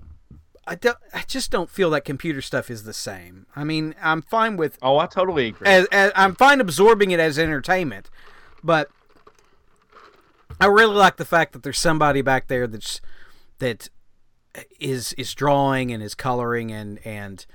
[0.67, 3.47] I, don't, I just don't feel that computer stuff is the same.
[3.57, 4.79] I mean, I'm fine with.
[4.83, 5.67] Oh, I totally agree.
[5.67, 8.11] As, as, I'm fine absorbing it as entertainment,
[8.63, 8.91] but
[10.61, 13.01] I really like the fact that there's somebody back there that's
[13.61, 13.89] that
[14.79, 17.47] is is drawing and is coloring and and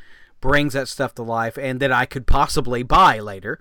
[0.41, 3.60] brings that stuff to life, and that I could possibly buy later.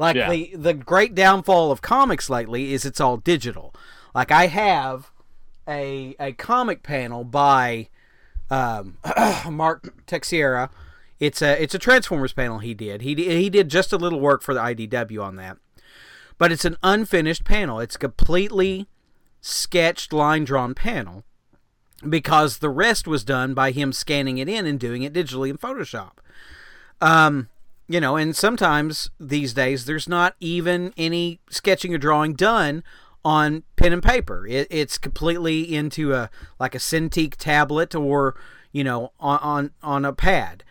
[0.00, 0.30] Like yeah.
[0.30, 3.74] the the great downfall of comics lately is it's all digital.
[4.14, 5.10] Like I have
[5.68, 7.90] a a comic panel by
[8.50, 8.96] um,
[9.50, 10.70] Mark Texeira.
[11.18, 13.02] It's a it's a Transformers panel he did.
[13.02, 15.58] He he did just a little work for the IDW on that,
[16.38, 17.78] but it's an unfinished panel.
[17.78, 18.88] It's completely
[19.42, 21.24] sketched, line drawn panel
[22.08, 25.58] because the rest was done by him scanning it in and doing it digitally in
[25.58, 26.12] Photoshop.
[27.02, 27.50] Um,
[27.90, 32.84] you know, and sometimes these days there's not even any sketching or drawing done
[33.24, 34.46] on pen and paper.
[34.46, 38.36] It, it's completely into a like a Cintiq tablet or
[38.70, 40.62] you know on on, on a pad,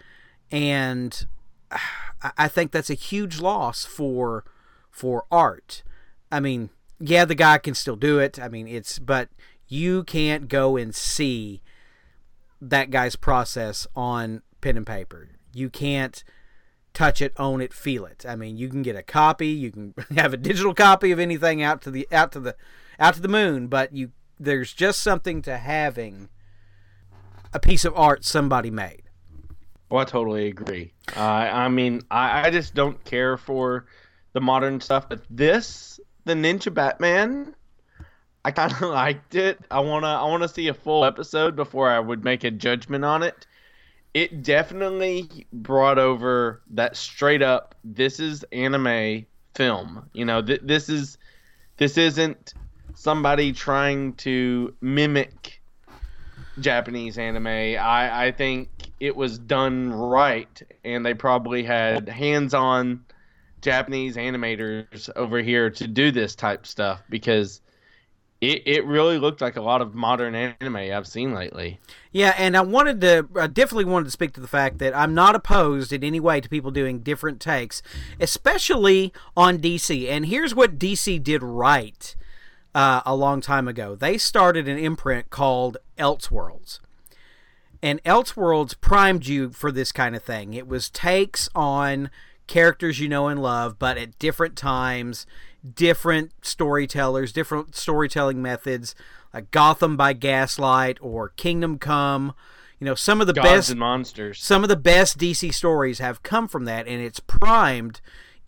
[0.49, 1.27] and
[2.37, 4.45] I think that's a huge loss for
[4.89, 5.83] for art.
[6.31, 6.69] I mean,
[7.01, 8.39] yeah, the guy can still do it.
[8.39, 9.27] I mean, it's but
[9.67, 11.61] you can't go and see
[12.61, 15.27] that guy's process on pen and paper.
[15.51, 16.23] You can't
[16.99, 18.25] touch it, own it, feel it.
[18.27, 21.63] I mean, you can get a copy, you can have a digital copy of anything
[21.63, 22.57] out to the out to the
[22.99, 26.27] out to the moon, but you there's just something to having
[27.53, 29.03] a piece of art somebody made.
[29.89, 30.93] Well, I totally agree.
[31.15, 33.85] Uh, I mean, I, I just don't care for
[34.33, 37.55] the modern stuff, but this, the Ninja Batman,
[38.45, 39.59] I kind of liked it.
[39.71, 43.23] I wanna, I wanna see a full episode before I would make a judgment on
[43.23, 43.47] it
[44.19, 50.09] it definitely brought over that straight up this is anime film.
[50.11, 51.17] You know th- this is
[51.77, 52.53] this isn't
[52.95, 55.61] somebody trying to mimic
[56.59, 57.47] japanese anime.
[57.47, 63.05] I i think it was done right and they probably had hands-on
[63.61, 67.61] japanese animators over here to do this type stuff because
[68.41, 71.79] it, it really looked like a lot of modern anime I've seen lately.
[72.11, 75.13] Yeah, and I wanted to, I definitely wanted to speak to the fact that I'm
[75.13, 77.81] not opposed in any way to people doing different takes,
[78.19, 80.07] especially on DC.
[80.09, 82.15] And here's what DC did right
[82.73, 86.79] uh, a long time ago they started an imprint called Elseworlds.
[87.81, 90.53] And Elseworlds primed you for this kind of thing.
[90.53, 92.09] It was takes on
[92.47, 95.25] characters you know and love, but at different times
[95.75, 98.95] different storytellers, different storytelling methods,
[99.33, 102.33] like Gotham by Gaslight or Kingdom Come.
[102.79, 104.41] You know, some of the Gods best and monsters.
[104.41, 107.99] Some of the best DC stories have come from that, and it's primed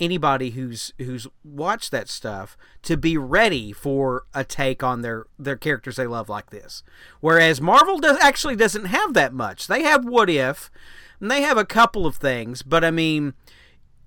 [0.02, 5.56] anybody who's who's watched that stuff to be ready for a take on their their
[5.56, 6.82] characters they love like this.
[7.20, 9.68] Whereas Marvel does actually doesn't have that much.
[9.68, 10.72] They have What If,
[11.20, 13.36] and they have a couple of things, but I mean,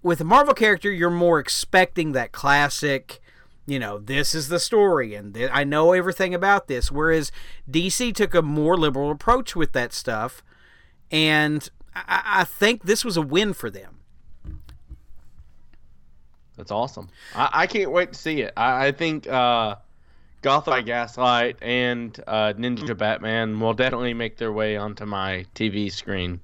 [0.04, 3.20] with a Marvel character, you're more expecting that classic,
[3.66, 6.92] you know, this is the story and th- I know everything about this.
[6.92, 7.32] Whereas
[7.68, 10.44] DC took a more liberal approach with that stuff,
[11.10, 14.00] and I, I think this was a win for them.
[16.58, 17.08] That's awesome.
[17.34, 18.52] I, I can't wait to see it.
[18.58, 19.76] I, I think uh,
[20.42, 25.90] Gotham by Gaslight and uh, Ninja Batman will definitely make their way onto my TV
[25.90, 26.40] screen.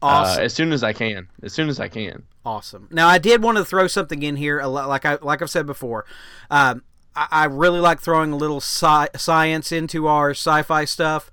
[0.00, 0.40] Awesome.
[0.40, 1.28] Uh, as soon as I can.
[1.42, 2.24] As soon as I can.
[2.44, 2.88] Awesome.
[2.90, 6.04] Now I did want to throw something in here, like I like I've said before.
[6.50, 6.82] Um,
[7.14, 11.30] I, I, really like throwing a little sci- science into our sci-fi stuff.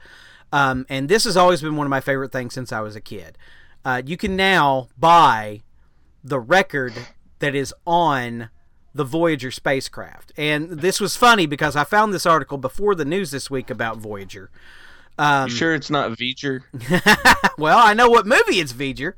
[0.51, 3.01] Um, and this has always been one of my favorite things since I was a
[3.01, 3.37] kid.
[3.85, 5.61] Uh, you can now buy
[6.23, 6.93] the record
[7.39, 8.49] that is on
[8.93, 10.31] the Voyager spacecraft.
[10.37, 13.97] And this was funny because I found this article before the news this week about
[13.97, 14.49] Voyager.
[15.17, 16.61] Um, sure, it's not V'ger.
[17.57, 19.13] well, I know what movie it's V'ger.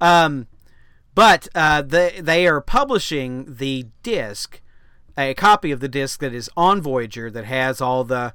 [0.00, 0.46] Um,
[1.18, 4.60] but uh, they they are publishing the disc,
[5.16, 8.32] a copy of the disc that is on Voyager that has all the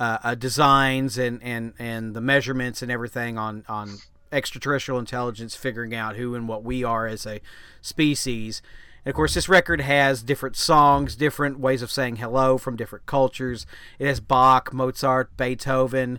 [0.00, 3.98] uh, uh, designs and, and, and the measurements and everything on on
[4.32, 7.42] extraterrestrial intelligence figuring out who and what we are as a
[7.82, 8.62] species.
[9.04, 13.04] And of course, this record has different songs, different ways of saying hello from different
[13.04, 13.66] cultures.
[13.98, 16.18] It has Bach, Mozart, Beethoven,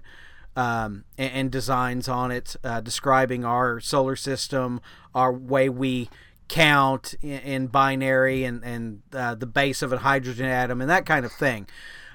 [0.56, 4.82] um, and, and, designs on it uh, describing our solar system,
[5.16, 6.10] our way we
[6.48, 11.06] count in, in binary, and, and uh, the base of a hydrogen atom, and that
[11.06, 11.68] kind of thing.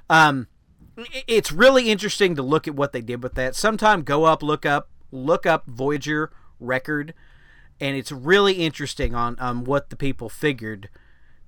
[0.09, 0.47] Um,
[1.27, 3.57] it's really interesting to look at what they did with that.
[3.57, 7.15] Sometime go up, look up, look up Voyager record
[7.81, 10.89] and it's really interesting on um, what the people figured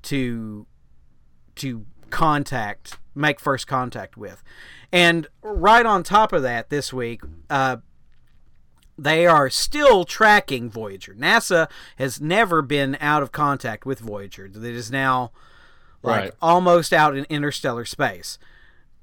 [0.03, 0.67] to
[1.57, 4.43] to contact make first contact with
[4.93, 7.77] and right on top of that this week uh,
[9.01, 11.15] they are still tracking voyager.
[11.15, 14.47] Nasa has never been out of contact with voyager.
[14.47, 15.33] That is now
[16.03, 16.33] like right.
[16.43, 18.39] almost out in interstellar space.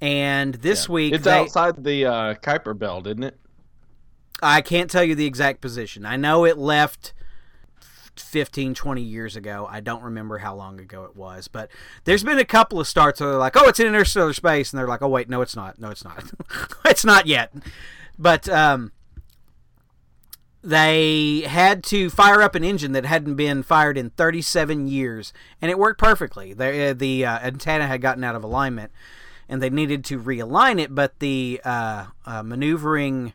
[0.00, 0.92] And this yeah.
[0.92, 3.38] week it's they, outside the uh, kuiper belt isn't it?
[4.40, 6.06] I can't tell you the exact position.
[6.06, 7.12] I know it left
[8.20, 9.66] 15, 20 years ago.
[9.70, 11.70] I don't remember how long ago it was, but
[12.04, 14.72] there's been a couple of starts where they're like, oh, it's in interstellar space.
[14.72, 15.78] And they're like, oh, wait, no, it's not.
[15.78, 16.24] No, it's not.
[16.84, 17.52] it's not yet.
[18.18, 18.92] But um,
[20.62, 25.70] they had to fire up an engine that hadn't been fired in 37 years, and
[25.70, 26.52] it worked perfectly.
[26.52, 28.92] The, uh, the uh, antenna had gotten out of alignment,
[29.48, 33.32] and they needed to realign it, but the uh, uh maneuvering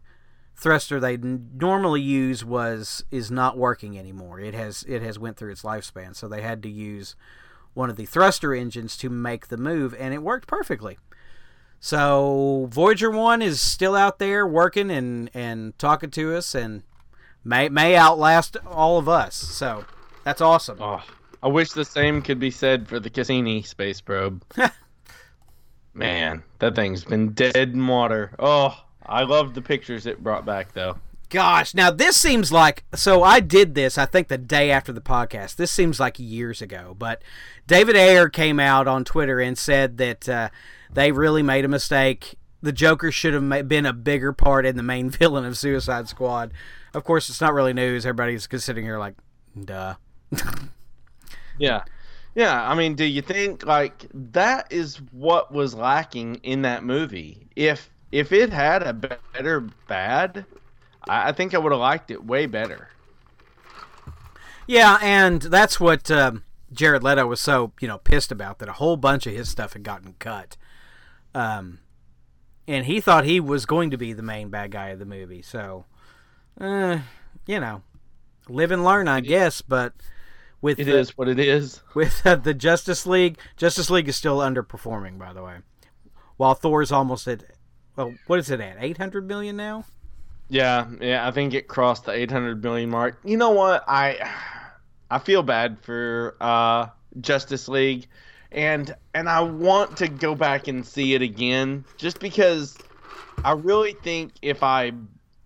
[0.63, 4.39] thruster they normally use was is not working anymore.
[4.39, 7.17] It has it has went through its lifespan, so they had to use
[7.73, 10.97] one of the thruster engines to make the move, and it worked perfectly.
[11.81, 16.83] So Voyager One is still out there working and and talking to us, and
[17.43, 19.35] may may outlast all of us.
[19.35, 19.83] So
[20.23, 20.77] that's awesome.
[20.79, 21.03] Oh,
[21.43, 24.41] I wish the same could be said for the Cassini space probe.
[25.93, 28.31] Man, that thing's been dead in water.
[28.39, 28.79] Oh.
[29.05, 30.97] I love the pictures it brought back, though.
[31.29, 33.23] Gosh, now this seems like so.
[33.23, 35.55] I did this, I think, the day after the podcast.
[35.55, 37.23] This seems like years ago, but
[37.65, 40.49] David Ayer came out on Twitter and said that uh,
[40.91, 42.35] they really made a mistake.
[42.61, 46.53] The Joker should have been a bigger part in the main villain of Suicide Squad.
[46.93, 48.05] Of course, it's not really news.
[48.05, 49.15] Everybody's sitting here like,
[49.59, 49.95] duh.
[51.57, 51.81] yeah.
[52.35, 57.47] Yeah, I mean, do you think like that is what was lacking in that movie?
[57.55, 60.45] If if it had a better bad,
[61.09, 62.89] I, think I would have liked it way better.
[64.67, 66.33] Yeah, and that's what uh,
[66.71, 69.73] Jared Leto was so you know pissed about that a whole bunch of his stuff
[69.73, 70.55] had gotten cut.
[71.33, 71.79] Um,
[72.67, 75.41] and he thought he was going to be the main bad guy of the movie.
[75.41, 75.85] So,
[76.61, 76.99] uh,
[77.47, 77.81] you know,
[78.47, 79.61] live and learn, I guess.
[79.61, 79.93] But
[80.61, 81.81] with it the, is what it is.
[81.95, 85.57] With uh, the Justice League, Justice League is still underperforming, by the way.
[86.37, 87.43] While Thor's almost at
[87.95, 88.77] well, what is it at?
[88.79, 89.85] Eight hundred million now.
[90.49, 93.19] Yeah, yeah, I think it crossed the eight hundred million mark.
[93.23, 93.83] You know what?
[93.87, 94.29] I
[95.09, 96.87] I feel bad for uh,
[97.21, 98.07] Justice League,
[98.51, 102.77] and and I want to go back and see it again, just because
[103.43, 104.91] I really think if I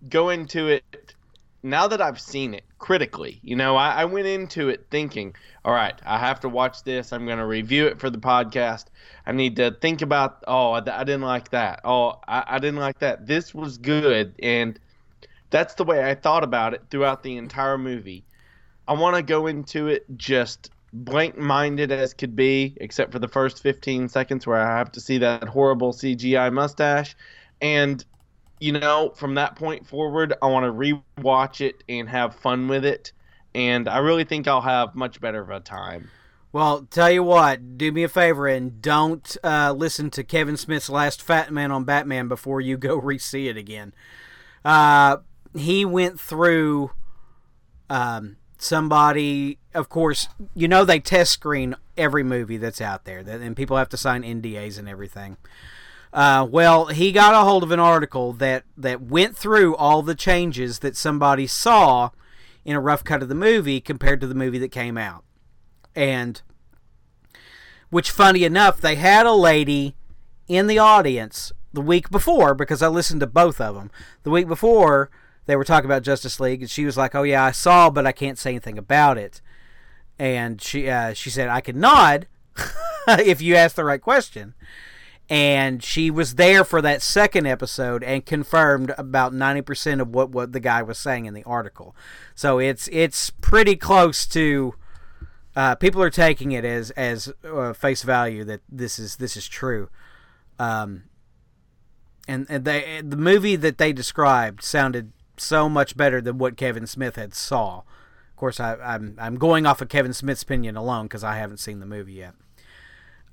[0.08, 1.14] go into it
[1.62, 5.34] now that I've seen it critically, you know, I, I went into it thinking,
[5.68, 7.12] all right, I have to watch this.
[7.12, 8.86] I'm going to review it for the podcast.
[9.26, 11.82] I need to think about, oh, I, I didn't like that.
[11.84, 13.26] Oh, I, I didn't like that.
[13.26, 14.34] This was good.
[14.42, 14.80] And
[15.50, 18.24] that's the way I thought about it throughout the entire movie.
[18.88, 23.28] I want to go into it just blank minded as could be, except for the
[23.28, 27.14] first 15 seconds where I have to see that horrible CGI mustache.
[27.60, 28.02] And,
[28.58, 32.86] you know, from that point forward, I want to rewatch it and have fun with
[32.86, 33.12] it
[33.54, 36.10] and I really think I'll have much better of a time.
[36.50, 40.88] Well, tell you what, do me a favor and don't uh, listen to Kevin Smith's
[40.88, 43.92] last Fat Man on Batman before you go re-see it again.
[44.64, 45.18] Uh,
[45.54, 46.90] he went through
[47.90, 49.58] um, somebody.
[49.74, 53.88] Of course, you know they test screen every movie that's out there, and people have
[53.90, 55.36] to sign NDAs and everything.
[56.12, 60.14] Uh, well, he got a hold of an article that that went through all the
[60.14, 62.10] changes that somebody saw
[62.68, 65.24] in a rough cut of the movie compared to the movie that came out.
[65.96, 66.42] And
[67.88, 69.96] which funny enough, they had a lady
[70.48, 73.90] in the audience the week before because I listened to both of them.
[74.22, 75.08] The week before
[75.46, 78.06] they were talking about Justice League, and she was like, "Oh yeah, I saw, but
[78.06, 79.40] I can't say anything about it."
[80.18, 82.26] And she uh, she said I could nod
[83.08, 84.52] if you ask the right question.
[85.30, 90.30] And she was there for that second episode and confirmed about ninety percent of what,
[90.30, 91.94] what the guy was saying in the article.
[92.34, 94.74] So it's it's pretty close to.
[95.54, 99.46] Uh, people are taking it as as uh, face value that this is this is
[99.46, 99.90] true.
[100.58, 101.04] Um,
[102.26, 106.86] and, and they the movie that they described sounded so much better than what Kevin
[106.86, 107.78] Smith had saw.
[108.30, 111.58] Of course, I, I'm I'm going off of Kevin Smith's opinion alone because I haven't
[111.58, 112.34] seen the movie yet.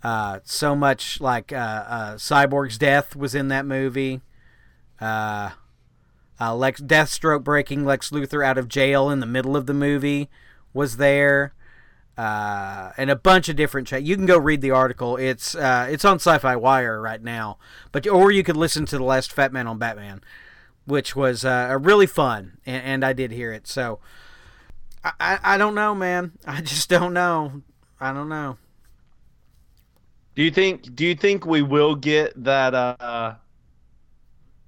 [0.06, 4.22] Uh, so much like uh, uh, Cyborg's death was in that movie.
[5.02, 10.30] Lex Deathstroke breaking Lex Luthor out of jail in the middle of the movie
[10.74, 11.54] was there
[12.18, 13.88] uh, and a bunch of different.
[13.88, 15.18] Cha- you can go read the article.
[15.18, 17.58] It's uh, it's on Sci-Fi Wire right now,
[17.92, 20.22] but or you could listen to the last Fat Man on Batman,
[20.86, 23.68] which was uh, really fun, and, and, I did hear it.
[23.68, 24.00] So
[25.04, 26.34] I, I don't know, man.
[26.46, 27.62] I just don't know.
[28.00, 28.58] I don't know.
[30.36, 30.96] Do you think?
[30.96, 33.36] Do you think we will get that uh,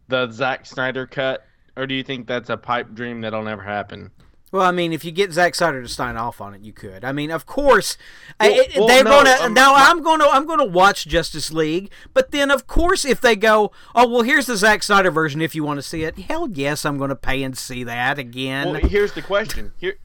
[0.07, 1.45] the Zack Snyder cut,
[1.75, 4.11] or do you think that's a pipe dream that'll never happen?
[4.53, 7.03] Well, I mean, if you get Zack Snyder to sign off on it, you could.
[7.03, 7.97] I mean, of course,
[8.39, 9.35] well, I, well, they're no, gonna.
[9.41, 10.25] Um, now, I'm gonna.
[10.25, 14.45] I'm gonna watch Justice League, but then, of course, if they go, oh well, here's
[14.45, 15.41] the Zack Snyder version.
[15.41, 18.71] If you want to see it, hell yes, I'm gonna pay and see that again.
[18.71, 19.73] Well, here's the question.
[19.79, 19.97] Here,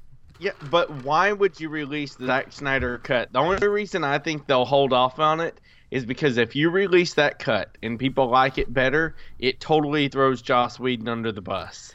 [0.42, 3.32] yeah, but why would you release the Zack Snyder cut?
[3.32, 5.60] The only reason I think they'll hold off on it
[5.92, 10.42] is because if you release that cut and people like it better, it totally throws
[10.42, 11.92] Joss Whedon under the bus.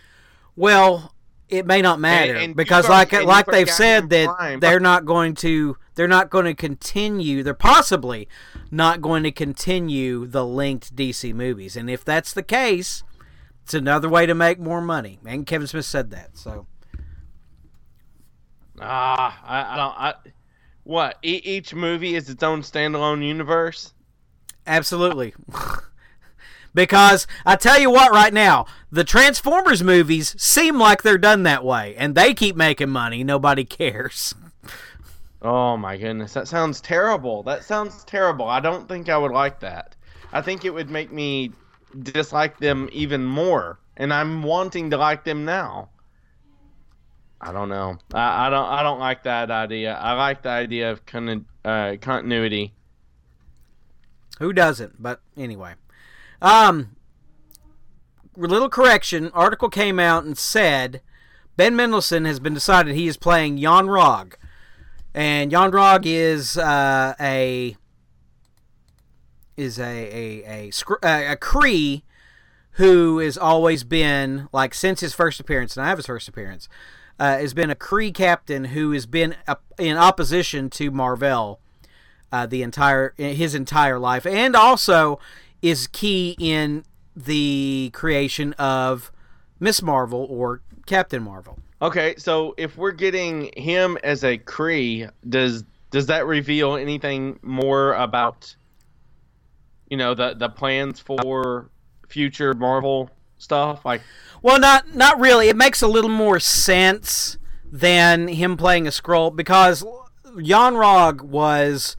[0.55, 1.13] Well,
[1.49, 5.33] it may not matter and, and because like like they've said that they're not going
[5.33, 8.27] to they're not going to continue they're possibly
[8.69, 13.01] not going to continue the linked DC movies and if that's the case
[13.63, 16.67] it's another way to make more money and Kevin Smith said that so
[18.81, 20.13] ah I, I don't I
[20.83, 23.93] what e- each movie is its own standalone universe
[24.65, 25.33] absolutely
[26.77, 31.65] Because I tell you what, right now, the Transformers movies seem like they're done that
[31.65, 33.23] way, and they keep making money.
[33.23, 34.35] Nobody cares.
[35.39, 37.43] Oh my goodness, that sounds terrible.
[37.43, 38.47] That sounds terrible.
[38.47, 39.95] I don't think I would like that.
[40.33, 41.51] I think it would make me
[42.01, 45.89] dislike them even more, and I'm wanting to like them now.
[47.39, 47.97] I don't know.
[48.13, 48.65] I, I don't.
[48.65, 49.93] I don't like that idea.
[49.95, 52.73] I like the idea of con- uh, continuity.
[54.39, 55.01] Who doesn't?
[55.01, 55.73] But anyway.
[56.41, 56.95] Um,
[58.35, 59.31] little correction.
[59.33, 61.01] Article came out and said
[61.55, 64.35] Ben Mendelsohn has been decided he is playing Yon-Rogg,
[65.13, 67.75] and Yon-Rogg is uh, a
[69.55, 70.71] is a a
[71.03, 72.03] a, a, Kree
[72.73, 76.69] who has always been like since his first appearance, and I have his first appearance,
[77.19, 79.35] uh, has been a Kree captain who has been
[79.77, 81.59] in opposition to Mar-Vell
[82.31, 85.19] uh, the entire his entire life, and also
[85.61, 86.83] is key in
[87.15, 89.11] the creation of
[89.59, 91.59] Miss Marvel or Captain Marvel.
[91.81, 97.93] Okay, so if we're getting him as a Kree, does does that reveal anything more
[97.93, 98.55] about
[99.89, 101.69] you know the the plans for
[102.07, 103.85] future Marvel stuff?
[103.85, 104.01] Like,
[104.41, 105.49] well, not not really.
[105.49, 107.37] It makes a little more sense
[107.69, 109.85] than him playing a Skrull because
[110.37, 111.97] Yon-Rogg was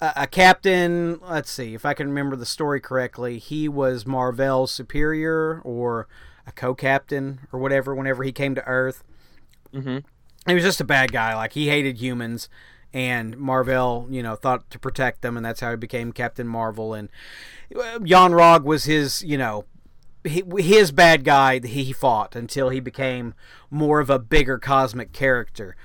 [0.00, 1.20] a, captain.
[1.20, 3.38] Let's see if I can remember the story correctly.
[3.38, 6.08] He was Mar-Vell's superior or
[6.46, 7.94] a co-captain or whatever.
[7.94, 9.04] Whenever he came to Earth,
[9.72, 9.98] mm-hmm.
[10.46, 11.34] he was just a bad guy.
[11.34, 12.48] Like he hated humans,
[12.92, 16.94] and Mar-Vell, you know, thought to protect them, and that's how he became Captain Marvel.
[16.94, 17.08] And
[17.74, 19.64] uh, Yon-Rogg was his, you know,
[20.24, 23.34] his bad guy that he fought until he became
[23.70, 25.76] more of a bigger cosmic character.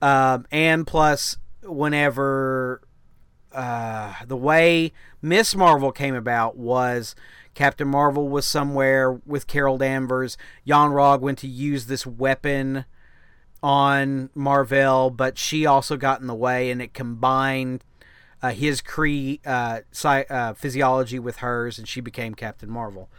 [0.00, 2.82] Um, and plus, whenever
[3.52, 7.14] uh, the way Miss Marvel came about was
[7.54, 10.36] Captain Marvel was somewhere with Carol Danvers.
[10.64, 12.84] Yon-Rogg went to use this weapon
[13.62, 17.84] on Mar-Vell, but she also got in the way, and it combined
[18.42, 23.10] uh, his Kree uh, uh, physiology with hers, and she became Captain Marvel.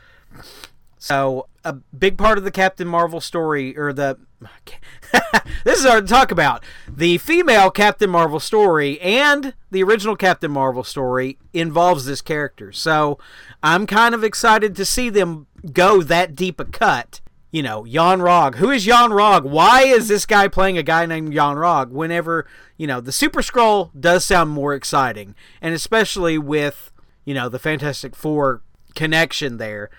[0.98, 4.20] So a big part of the Captain Marvel story, or the
[5.64, 6.64] this is hard to talk about.
[6.88, 12.72] The female Captain Marvel story and the original Captain Marvel story involves this character.
[12.72, 13.20] So
[13.62, 17.22] I'm kind of excited to see them go that deep a cut.
[17.52, 18.56] You know, Yon-Rogg.
[18.56, 19.44] Who is Yon-Rogg?
[19.44, 21.90] Why is this guy playing a guy named Yon-Rogg?
[21.90, 26.92] Whenever you know the Super-Skrull does sound more exciting, and especially with
[27.26, 28.62] you know the Fantastic Four
[28.96, 29.90] connection there.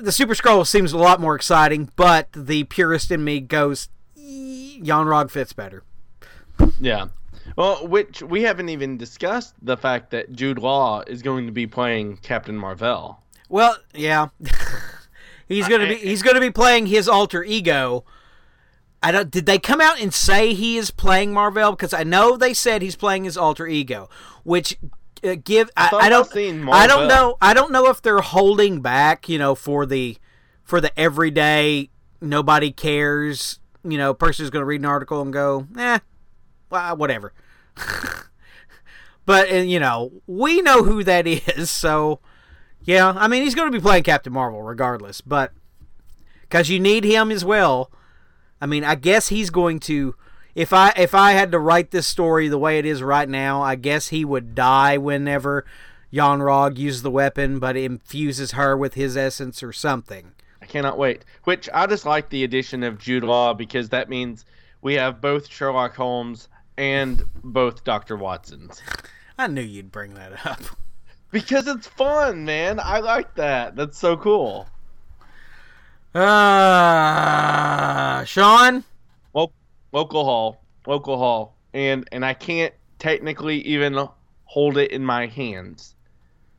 [0.00, 5.52] The Super-Skrull seems a lot more exciting, but the purist in me goes, Yon-Rogg fits
[5.52, 5.82] better.
[6.80, 7.06] Yeah.
[7.56, 11.66] Well, which we haven't even discussed the fact that Jude Law is going to be
[11.66, 13.22] playing Captain Marvel.
[13.48, 14.28] Well, yeah.
[15.48, 18.04] he's gonna be he's gonna be playing his alter ego.
[19.02, 19.30] I don't.
[19.30, 21.70] Did they come out and say he is playing Marvel?
[21.70, 24.10] Because I know they said he's playing his alter ego,
[24.42, 24.76] which
[25.22, 26.28] give I, thought I don't
[26.68, 30.16] I don't know I don't know if they're holding back, you know, for the
[30.62, 31.90] for the everyday
[32.20, 35.98] nobody cares, you know, person who's going to read an article and go, eh,
[36.70, 37.32] well, whatever.
[39.26, 42.20] but and, you know, we know who that is, so
[42.82, 45.52] yeah, I mean, he's going to be playing Captain Marvel regardless, but
[46.42, 47.90] because you need him as well.
[48.60, 50.14] I mean, I guess he's going to.
[50.56, 53.60] If I if I had to write this story the way it is right now,
[53.60, 55.66] I guess he would die whenever
[56.10, 60.32] Yon-Rogg uses the weapon, but infuses her with his essence or something.
[60.62, 61.26] I cannot wait.
[61.44, 64.46] Which I just like the addition of Jude Law because that means
[64.80, 66.48] we have both Sherlock Holmes
[66.78, 68.16] and both Dr.
[68.16, 68.80] Watsons.
[69.38, 70.60] I knew you'd bring that up.
[71.32, 72.78] Because it's fun, man.
[72.80, 73.74] I like that.
[73.76, 74.68] That's so cool.
[76.14, 76.24] Uh,
[78.24, 78.84] Sean,
[79.96, 83.98] local hall, local hall, and and I can't technically even
[84.44, 85.94] hold it in my hands,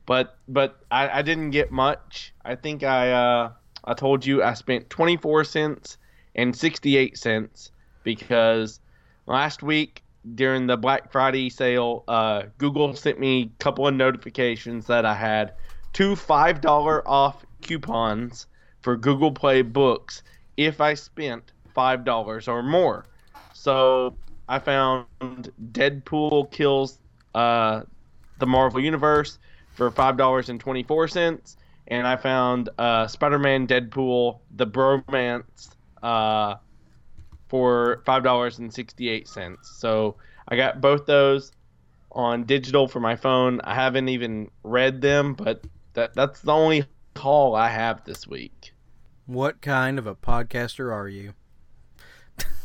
[0.06, 2.34] but but I, I didn't get much.
[2.44, 3.52] I think I uh
[3.84, 5.98] I told you I spent twenty four cents
[6.34, 7.70] and sixty eight cents
[8.02, 8.80] because
[9.26, 10.02] last week
[10.34, 15.14] during the Black Friday sale, uh, Google sent me a couple of notifications that I
[15.14, 15.54] had
[15.92, 18.48] two five dollar off coupons
[18.80, 20.24] for Google Play books
[20.56, 23.06] if I spent five dollars or more.
[23.62, 24.16] So
[24.48, 25.06] I found
[25.72, 27.00] Deadpool kills
[27.34, 27.82] uh,
[28.38, 29.38] the Marvel Universe
[29.72, 31.56] for five dollars and twenty four cents,
[31.88, 35.70] and I found uh, Spider Man Deadpool the Bromance
[36.02, 36.56] uh,
[37.48, 39.68] for five dollars and sixty eight cents.
[39.78, 40.16] So
[40.48, 41.52] I got both those
[42.12, 43.60] on digital for my phone.
[43.62, 46.84] I haven't even read them, but that that's the only
[47.16, 48.72] haul I have this week.
[49.26, 51.34] what kind of a podcaster are you?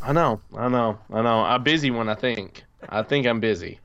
[0.01, 1.41] I know, I know, I know.
[1.41, 2.65] I'm busy when I think.
[2.89, 3.79] I think I'm busy.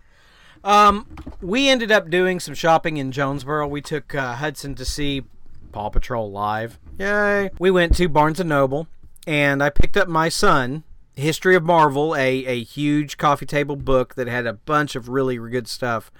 [0.65, 1.07] Um,
[1.41, 3.69] we ended up doing some shopping in Jonesboro.
[3.69, 5.25] We took uh, Hudson to see
[5.73, 6.79] Paw Patrol live.
[6.99, 7.51] Yay!
[7.59, 8.89] We went to Barnes and Noble,
[9.27, 10.83] and I picked up my son
[11.19, 15.37] History of Marvel, a a huge coffee table book that had a bunch of really
[15.37, 16.11] good stuff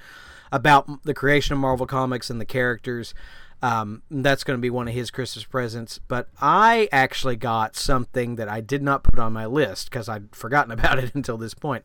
[0.51, 3.15] about the creation of Marvel Comics and the characters.
[3.61, 5.99] Um, that's going to be one of his Christmas presents.
[5.99, 10.35] But I actually got something that I did not put on my list because I'd
[10.35, 11.85] forgotten about it until this point.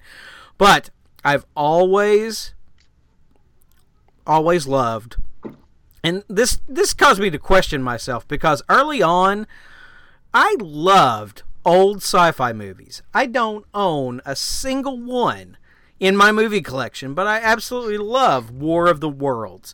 [0.58, 0.90] But
[1.24, 2.54] I've always,
[4.28, 5.16] always loved,
[6.04, 9.48] and this this caused me to question myself because early on,
[10.34, 13.02] I loved old sci-fi movies.
[13.14, 15.58] I don't own a single one
[16.00, 19.74] in my movie collection, but I absolutely love War of the Worlds.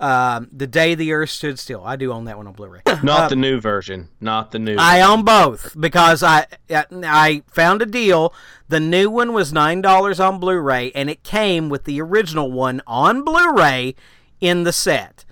[0.00, 1.84] Um, the Day the Earth Stood Still.
[1.84, 2.80] I do own that one on Blu-ray.
[3.02, 4.08] Not the new version.
[4.18, 4.76] Not the new.
[4.78, 8.32] I own both because I I found a deal.
[8.68, 12.80] The new one was nine dollars on Blu-ray, and it came with the original one
[12.86, 13.94] on Blu-ray
[14.40, 15.26] in the set.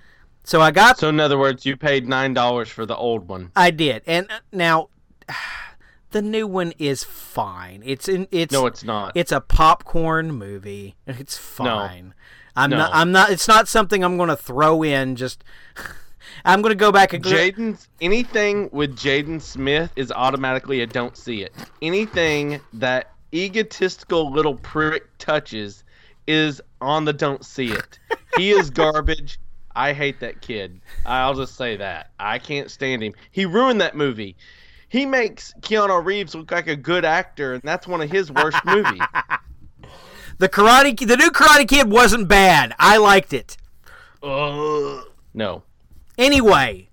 [0.44, 3.52] So I got so in other words, you paid nine dollars for the old one.
[3.56, 4.88] I did, and uh, now
[6.10, 7.82] the new one is fine.
[7.84, 9.12] It's in it's No, it's not.
[9.14, 10.96] it's a popcorn movie.
[11.06, 12.14] It's fine.
[12.58, 12.78] I'm No.
[12.78, 12.90] not.
[12.92, 13.30] I'm not.
[13.30, 15.16] It's not something I'm going to throw in.
[15.16, 15.44] Just
[16.44, 21.16] I'm going to go back and Jaden's anything with Jaden Smith is automatically a don't
[21.16, 21.52] see it.
[21.82, 25.84] Anything that egotistical little prick touches
[26.26, 27.98] is on the don't see it.
[28.36, 29.38] He is garbage.
[29.74, 30.80] I hate that kid.
[31.06, 32.10] I'll just say that.
[32.18, 33.14] I can't stand him.
[33.30, 34.36] He ruined that movie.
[34.88, 38.58] He makes Keanu Reeves look like a good actor, and that's one of his worst
[38.64, 39.00] movies.
[40.38, 40.98] the karate.
[41.06, 42.74] The new Karate Kid wasn't bad.
[42.78, 43.56] I liked it.
[44.22, 45.04] Ugh.
[45.34, 45.62] No.
[46.16, 46.88] Anyway,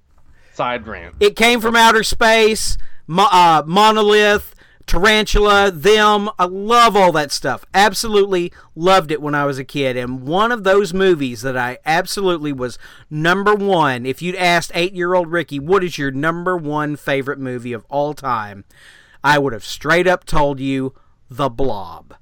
[0.53, 1.15] Side rant.
[1.19, 2.77] it came from outer space.
[3.07, 4.55] Mo- uh, monolith,
[4.87, 6.29] tarantula, them.
[6.39, 7.65] I love all that stuff.
[7.73, 9.95] Absolutely loved it when I was a kid.
[9.97, 12.77] And one of those movies that I absolutely was
[13.09, 14.05] number one.
[14.05, 18.63] If you'd asked eight-year-old Ricky, "What is your number one favorite movie of all time?"
[19.23, 20.93] I would have straight up told you,
[21.29, 22.13] The Blob,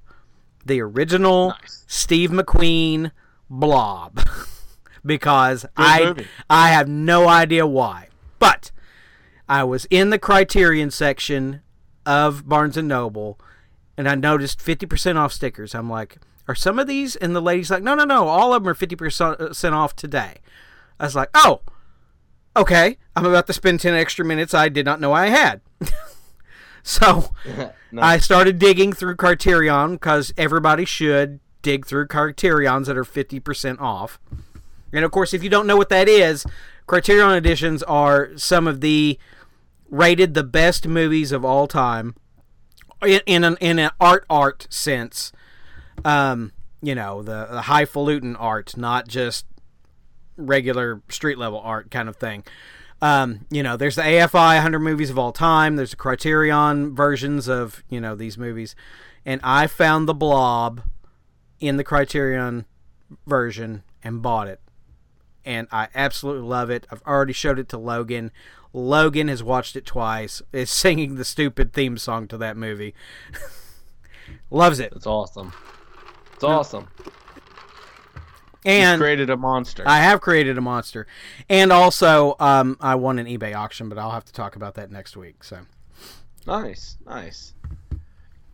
[0.65, 1.83] the original Nice.
[1.87, 3.11] Steve McQueen
[3.49, 4.19] Blob,
[5.05, 6.27] because I movie.
[6.49, 8.07] I have no idea why,
[8.39, 8.71] but
[9.47, 11.61] I was in the Criterion section
[12.05, 13.39] of Barnes and Noble,
[13.97, 15.75] and I noticed fifty percent off stickers.
[15.75, 17.15] I'm like, are some of these?
[17.15, 20.37] And the lady's like, no, no, no, all of them are fifty percent off today.
[20.99, 21.61] I was like, oh,
[22.55, 25.61] Okay, I'm about to spend 10 extra minutes I did not know I had.
[26.83, 27.31] so
[27.97, 34.19] I started digging through Criterion because everybody should dig through Criterions that are 50% off.
[34.91, 36.45] And of course, if you don't know what that is,
[36.85, 39.17] Criterion editions are some of the
[39.89, 42.15] rated the best movies of all time
[43.05, 45.31] in, in an in an art art sense.
[46.03, 49.45] Um, you know, the, the highfalutin art, not just
[50.35, 52.43] regular street level art kind of thing.
[53.03, 55.75] Um, you know, there's the AFI 100 movies of all time.
[55.75, 58.77] There's the Criterion versions of you know these movies,
[59.25, 60.83] and I found the Blob
[61.59, 62.65] in the Criterion
[63.27, 64.61] version and bought it,
[65.43, 66.87] and I absolutely love it.
[66.89, 68.31] I've already showed it to Logan.
[68.71, 70.41] Logan has watched it twice.
[70.53, 72.95] Is singing the stupid theme song to that movie.
[74.49, 74.93] Loves it.
[74.95, 75.51] It's awesome.
[76.35, 76.87] It's awesome.
[78.65, 79.83] And He's created a monster.
[79.85, 81.07] I have created a monster,
[81.49, 84.91] and also um, I won an eBay auction, but I'll have to talk about that
[84.91, 85.43] next week.
[85.43, 85.59] So
[86.47, 87.53] nice, nice.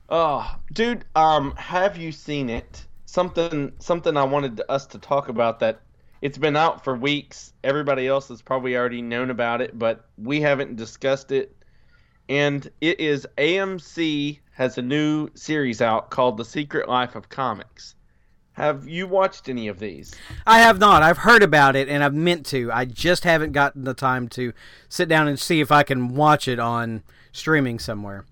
[0.09, 2.85] Oh, dude, um, have you seen it?
[3.05, 5.81] Something, something I wanted us to talk about that
[6.21, 7.53] it's been out for weeks.
[7.63, 11.55] Everybody else has probably already known about it, but we haven't discussed it.
[12.27, 17.95] And it is AMC has a new series out called The Secret Life of Comics.
[18.59, 20.13] Have you watched any of these?
[20.45, 21.01] I have not.
[21.01, 22.69] I've heard about it and I've meant to.
[22.73, 24.51] I just haven't gotten the time to
[24.89, 28.25] sit down and see if I can watch it on streaming somewhere.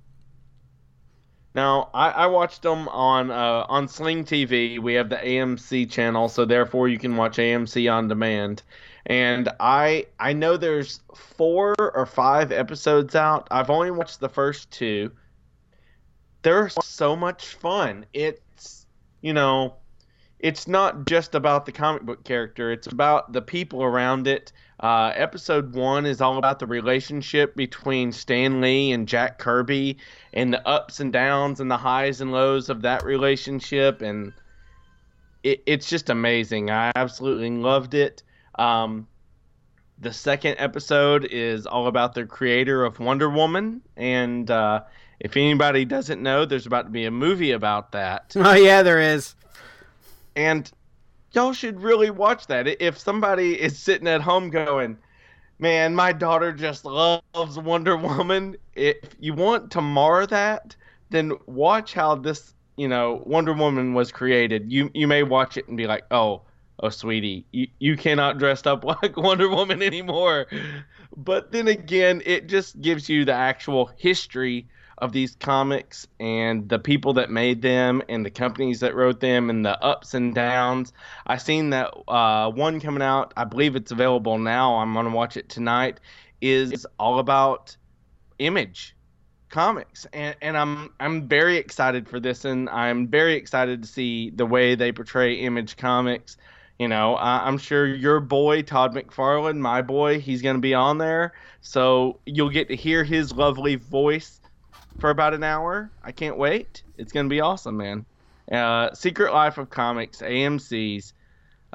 [1.56, 4.80] Now, I, I watched them on uh, on Sling TV.
[4.80, 8.64] We have the AMC channel, so therefore you can watch AMC on demand.
[9.06, 13.48] And I I know there's four or five episodes out.
[13.50, 15.10] I've only watched the first two.
[16.42, 18.06] They're so much fun.
[18.14, 18.86] It's
[19.22, 19.78] you know
[20.40, 24.52] it's not just about the comic book character, it's about the people around it.
[24.80, 29.98] Uh, episode one is all about the relationship between Stan Lee and Jack Kirby
[30.34, 34.04] and the ups and downs and the highs and lows of that relationship.
[34.04, 34.34] And
[35.42, 36.70] it, it's just amazing.
[36.70, 38.22] I absolutely loved it.
[38.60, 39.08] Um,
[40.00, 43.82] the second episode is all about the creator of Wonder Woman.
[43.96, 44.84] And uh,
[45.20, 48.36] if anybody doesn't know, there's about to be a movie about that.
[48.40, 49.34] Oh, yeah, there is
[50.38, 50.72] and
[51.34, 52.68] y'all should really watch that.
[52.82, 54.98] If somebody is sitting at home going,
[55.58, 60.76] "Man, my daughter just loves Wonder Woman," if you want to mar that,
[61.10, 64.72] then watch how this, you know, Wonder Woman was created.
[64.72, 66.44] You you may watch it and be like, "Oh,
[66.82, 70.46] oh, sweetie, you you cannot dress up like Wonder Woman anymore."
[71.16, 74.68] But then again, it just gives you the actual history
[74.98, 79.50] of these comics and the people that made them and the companies that wrote them
[79.50, 80.94] and the ups and downs.
[81.26, 83.34] I seen that uh, one coming out.
[83.38, 84.76] I believe it's available now.
[84.76, 86.00] I'm gonna watch it tonight.
[86.42, 87.76] Is all about
[88.40, 88.96] Image
[89.50, 94.30] comics and, and I'm I'm very excited for this and I'm very excited to see
[94.30, 96.38] the way they portray Image comics.
[96.78, 100.76] You know, I, I'm sure your boy Todd McFarlane, my boy, he's going to be
[100.76, 104.40] on there, so you'll get to hear his lovely voice
[105.00, 105.92] for about an hour.
[106.04, 106.84] I can't wait.
[106.98, 108.06] It's gonna be awesome, man.
[108.52, 111.14] Uh, Secret Life of Comics, AMC's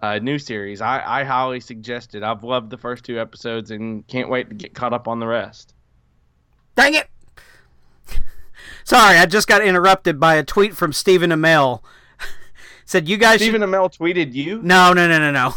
[0.03, 0.81] uh, new series.
[0.81, 2.23] I, I highly suggest it.
[2.23, 5.27] I've loved the first two episodes and can't wait to get caught up on the
[5.27, 5.75] rest.
[6.75, 7.09] Dang it!
[8.85, 11.83] Sorry, I just got interrupted by a tweet from Stephen Amell.
[12.85, 13.41] Said you guys.
[13.41, 13.69] Stephen should...
[13.69, 14.61] Amell tweeted you.
[14.63, 15.55] No, no, no, no, no.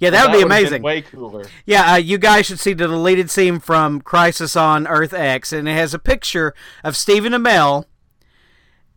[0.00, 0.82] Yeah, that, that would be amazing.
[0.82, 1.46] way cooler.
[1.66, 5.68] Yeah, uh, you guys should see the deleted scene from Crisis on Earth X, and
[5.68, 7.84] it has a picture of Stephen Amell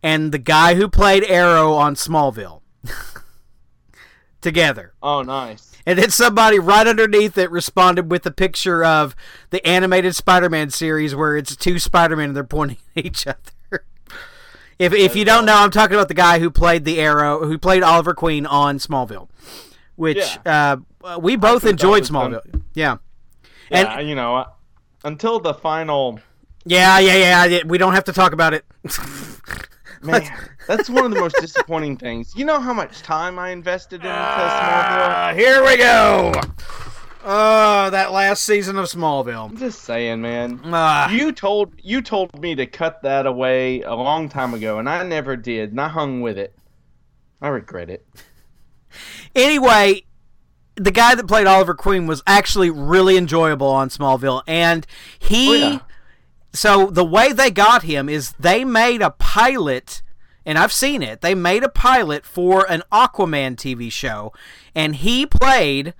[0.02, 2.62] and the guy who played Arrow on Smallville
[4.40, 4.94] together.
[5.02, 5.72] Oh, nice.
[5.86, 9.16] And then somebody right underneath it responded with a picture of
[9.50, 13.84] the animated Spider-Man series where it's two Spider-Man and they're pointing at each other.
[14.78, 17.58] if if you don't know, I'm talking about the guy who played the Arrow, who
[17.58, 19.28] played Oliver Queen on Smallville
[19.98, 20.76] which yeah.
[21.02, 22.48] uh, we both enjoyed Smallville.
[22.50, 22.64] Fun.
[22.74, 22.98] Yeah.
[23.70, 24.46] Yeah, and, you know,
[25.04, 26.20] until the final.
[26.64, 27.62] Yeah, yeah, yeah.
[27.66, 28.64] We don't have to talk about it.
[30.02, 30.22] Man,
[30.68, 32.34] that's one of the most disappointing things.
[32.36, 35.36] You know how much time I invested in uh, Smallville?
[35.36, 36.32] Here we go.
[37.24, 39.50] Oh, that last season of Smallville.
[39.50, 40.60] I'm just saying, man.
[40.64, 44.88] Uh, you told you told me to cut that away a long time ago, and
[44.88, 46.54] I never did, and I hung with it.
[47.42, 48.06] I regret it.
[49.34, 50.04] Anyway,
[50.76, 54.86] the guy that played Oliver Queen was actually really enjoyable on Smallville, and
[55.18, 55.48] he.
[55.48, 55.78] Oh, yeah.
[56.52, 60.02] So the way they got him is they made a pilot,
[60.46, 61.20] and I've seen it.
[61.20, 64.32] They made a pilot for an Aquaman TV show,
[64.74, 65.92] and he played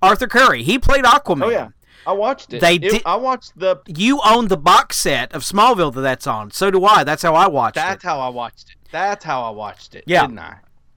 [0.00, 0.62] Arthur Curry.
[0.62, 1.44] He played Aquaman.
[1.44, 1.68] Oh yeah.
[2.06, 2.60] I watched it.
[2.60, 3.78] They It- did- I watched the.
[3.86, 6.52] You own the box set of Smallville that that's on.
[6.52, 7.02] So do I.
[7.04, 8.06] That's how I watched That's it.
[8.06, 8.76] how I watched it.
[8.92, 10.04] That's how I watched it.
[10.06, 10.22] Yeah.
[10.22, 10.56] Didn't I?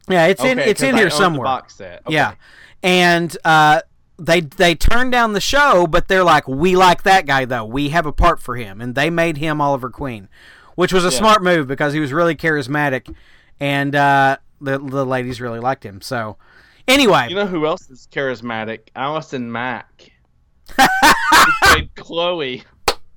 [0.10, 1.46] Yeah, it's in it's in I here somewhere.
[1.46, 2.02] box set.
[2.06, 2.14] Okay.
[2.16, 2.34] Yeah,
[2.84, 3.82] and uh,
[4.18, 7.66] they they turned down the show, but they're like, we like that guy though.
[7.66, 10.28] We have a part for him, and they made him Oliver Queen,
[10.76, 11.18] which was a Yeah.
[11.20, 13.14] smart move because he was really charismatic,
[13.60, 16.02] and uh, the the ladies really liked him.
[16.02, 16.38] So,
[16.88, 18.90] anyway, You know who else is charismatic?
[18.96, 20.12] Allison Mack.
[21.64, 22.64] Played Chloe.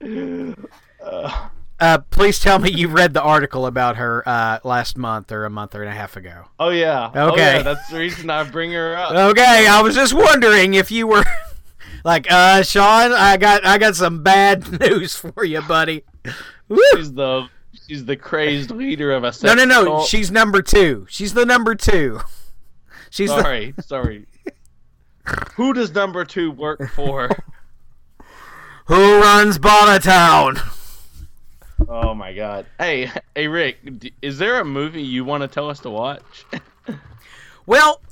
[1.05, 1.49] Uh,
[1.83, 5.51] uh, please tell me you read the article about her uh, last month or a
[5.51, 6.45] month and a half ago.
[6.59, 7.11] oh yeah.
[7.15, 7.57] Oh, Okay.
[7.57, 9.13] yeah, that's the reason I bring her up.
[9.13, 11.25] Okay, I was just wondering if you were
[12.05, 16.05] like, uh, Sean, I got I got some bad news for you, buddy.
[16.69, 16.79] Woo!
[16.97, 17.49] She's the
[17.89, 19.85] she's the crazed leader of a No, no, no.
[19.85, 20.09] cult.
[20.09, 21.07] She's number two.
[21.11, 22.21] She's the number two.
[23.11, 24.27] She's the Sorry, sorry.
[25.57, 27.29] Who does number two work for?
[28.87, 30.59] who runs Bonatown.
[31.89, 32.67] Oh my god.
[32.79, 36.23] Hey, hey Rick, is there a movie you want to tell us to watch?
[37.65, 38.03] Well,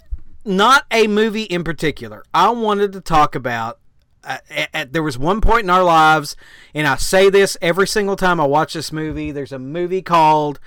[0.44, 2.22] not a movie in particular.
[2.32, 3.80] I wanted to talk about.
[4.22, 6.36] Uh, at, at- there was one point in our lives,
[6.72, 9.32] and I say this every single time I watch this movie.
[9.32, 10.60] There's a movie called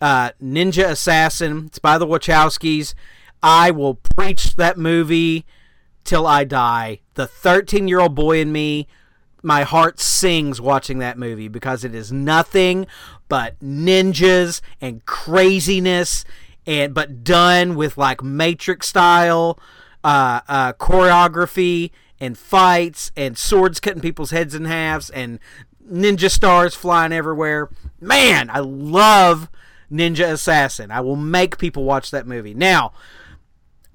[0.00, 1.64] uh, Ninja Assassin.
[1.66, 2.94] It's by the Wachowskis.
[3.42, 5.44] I will preach that movie
[6.04, 7.00] till I die.
[7.14, 8.86] The 13 year old boy in me,
[9.42, 12.86] my heart sings watching that movie because it is nothing
[13.28, 16.24] but ninjas and craziness,
[16.66, 19.58] and but done with like Matrix style
[20.04, 21.90] uh, uh, choreography
[22.20, 25.40] and fights and swords cutting people's heads in halves and
[25.90, 27.68] ninja stars flying everywhere.
[28.00, 29.48] Man, I love
[29.90, 30.90] Ninja Assassin.
[30.90, 32.54] I will make people watch that movie.
[32.54, 32.92] Now,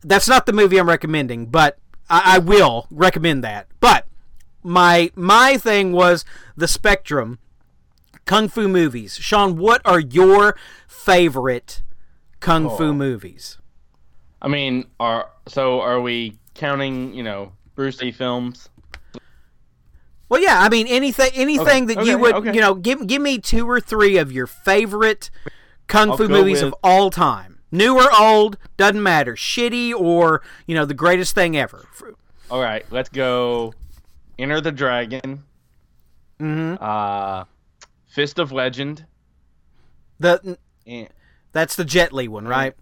[0.02, 1.80] that's not the movie I'm recommending, but
[2.10, 3.68] I, I will recommend that.
[3.80, 4.08] But
[4.68, 7.39] my my thing was the spectrum
[8.26, 9.15] kung fu movies.
[9.18, 10.55] Sean, what are your
[10.88, 11.82] favorite
[12.39, 12.93] kung fu Oh.
[12.93, 13.57] movies?
[14.41, 18.70] I mean, are so are we counting, you know, Bruce Lee films?
[20.30, 22.53] Well, yeah, I mean anything anything that you would okay.
[22.53, 25.30] you know give give me two or three of your favorite
[25.88, 27.53] kung I'll fu movies with- of all time.
[27.72, 29.36] New or old, doesn't matter.
[29.36, 31.86] Shitty or you know the greatest thing ever.
[32.51, 33.74] All right, let's go
[34.40, 35.44] Enter the Dragon,
[36.40, 37.46] hmm uh
[38.08, 39.06] Fist of Legend,
[40.20, 41.10] The and
[41.52, 42.76] that's the Jet Li one, right?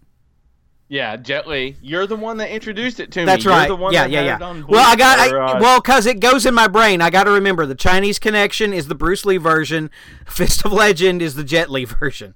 [0.88, 1.76] yeah, Jet Li.
[1.82, 3.26] You're the one that introduced it to me.
[3.26, 3.68] That's You're right.
[3.68, 4.62] the one yeah, that yeah, yeah.
[4.68, 7.02] Well, I got I, or, uh, well because it goes in my brain.
[7.02, 9.90] I got to remember the Chinese connection is the Bruce Lee version.
[10.26, 12.34] Fist of Legend is the Jet Li version.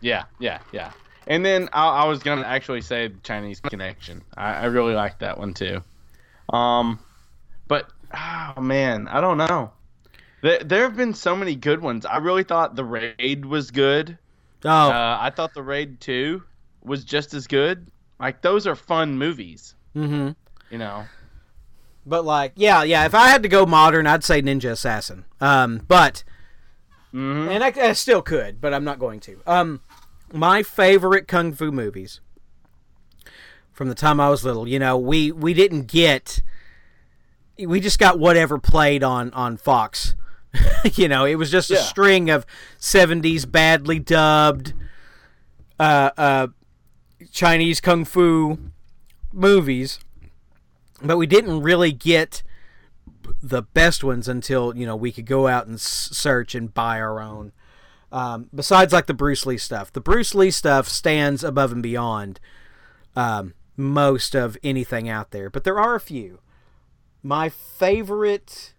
[0.00, 0.92] Yeah, yeah, yeah.
[1.26, 4.22] And then I, I was gonna actually say Chinese Connection.
[4.36, 5.82] I, I really like that one too.
[6.48, 6.98] Um,
[8.14, 9.72] oh man, I don't know.
[10.42, 12.06] There, there have been so many good ones.
[12.06, 14.18] I really thought the Raid was good.
[14.64, 16.42] Oh, Uh, I thought the Raid Two
[16.82, 17.90] was just as good.
[18.18, 20.30] Like those are fun movies, mm-hmm.
[20.70, 21.04] you know.
[22.06, 23.04] But like, yeah, yeah.
[23.04, 25.24] If I had to go modern, I'd say Ninja Assassin.
[25.40, 26.24] Um, but
[27.12, 29.40] hmm and I, I still could, but I'm not going to.
[29.46, 29.80] Um,
[30.32, 32.20] my favorite kung fu movies
[33.72, 34.66] from the time I was little.
[34.68, 36.42] You know, we we didn't get.
[37.66, 40.14] We just got whatever played on on Fox.
[40.94, 41.80] you know, it was just a Yeah.
[41.82, 42.44] string of
[42.78, 44.72] '70s badly dubbed
[45.78, 46.46] uh, uh,
[47.32, 48.58] Chinese kung fu
[49.32, 50.00] movies,
[51.02, 52.42] but we didn't really get
[53.42, 57.00] the best ones until you know we could go out and s- search and buy
[57.00, 57.52] our own.
[58.12, 62.40] Um, besides, like the Bruce Lee stuff, the Bruce Lee stuff stands above and beyond
[63.14, 65.48] um, most of anything out there.
[65.48, 66.40] But there are a few.
[67.22, 68.74] My favorite,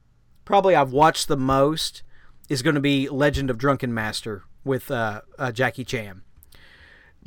[0.46, 2.04] probably I've watched the most,
[2.50, 6.22] is going to be Legend of Drunken Master with uh, uh, Jackie Chan.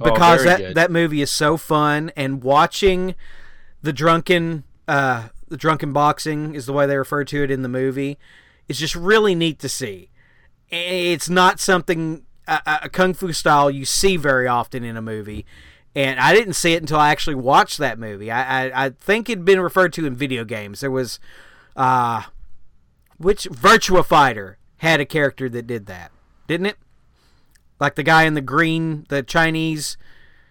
[0.00, 0.74] Oh, because very that good.
[0.74, 3.14] that movie is so fun and watching
[3.80, 7.68] the drunken uh the drunken boxing is the way they refer to it in the
[7.68, 8.18] movie
[8.68, 10.10] it's just really neat to see.
[10.68, 15.46] It's not something a- a kung fu style you see very often in a movie
[15.94, 18.30] and I didn't see it until I actually watched that movie.
[18.30, 20.80] I I, I think it'd been referred to in video games.
[20.80, 21.18] There was,
[21.76, 22.22] uh,
[23.18, 26.10] which Virtua Fighter had a character that did that,
[26.46, 26.76] didn't it?
[27.80, 29.96] Like the guy in the green, the Chinese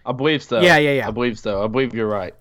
[0.06, 0.60] I believe so.
[0.60, 1.08] Yeah, yeah, yeah.
[1.08, 1.64] I believe so.
[1.64, 2.34] I believe you're right.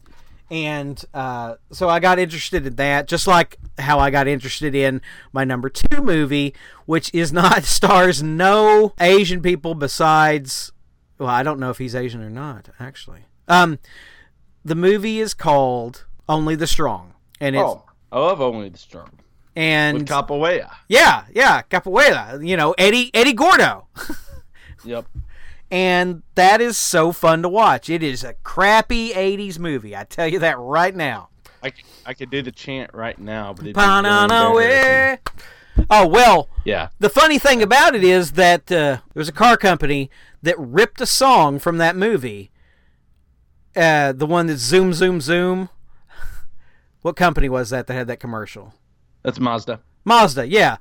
[0.51, 5.01] and uh, so I got interested in that, just like how I got interested in
[5.31, 6.53] my number two movie,
[6.85, 10.72] which is not stars no Asian people besides.
[11.24, 13.21] Well, I don't know if he's Asian or not, actually.
[13.47, 13.80] Um,
[14.65, 19.09] the movie is called Only the Strong, and it's Oh, I love Only the Strong.
[19.55, 20.69] And With Capoeira.
[20.89, 22.45] yeah, yeah, Capoeira.
[22.45, 23.88] You know, Eddie Eddie Gordo.
[24.86, 25.05] Yep.
[25.71, 27.89] and that is so fun to watch.
[27.89, 29.95] It is a crappy '80s movie.
[29.95, 31.30] I tell you that right now.
[31.63, 31.71] I,
[32.05, 34.30] I could do the chant right now, but it'd be really embarrassing.
[34.30, 35.19] Pananawe.
[35.89, 36.89] Oh well, Yeah.
[36.99, 40.09] the funny thing about it is that uh, there was a car company
[40.41, 42.51] that ripped a song from that movie.
[43.76, 45.69] Uh, the one that zoom zoom zoom.
[47.01, 48.74] What company was that that had that commercial?
[49.24, 49.82] That's Mazda.
[50.05, 50.78] Mazda, yeah.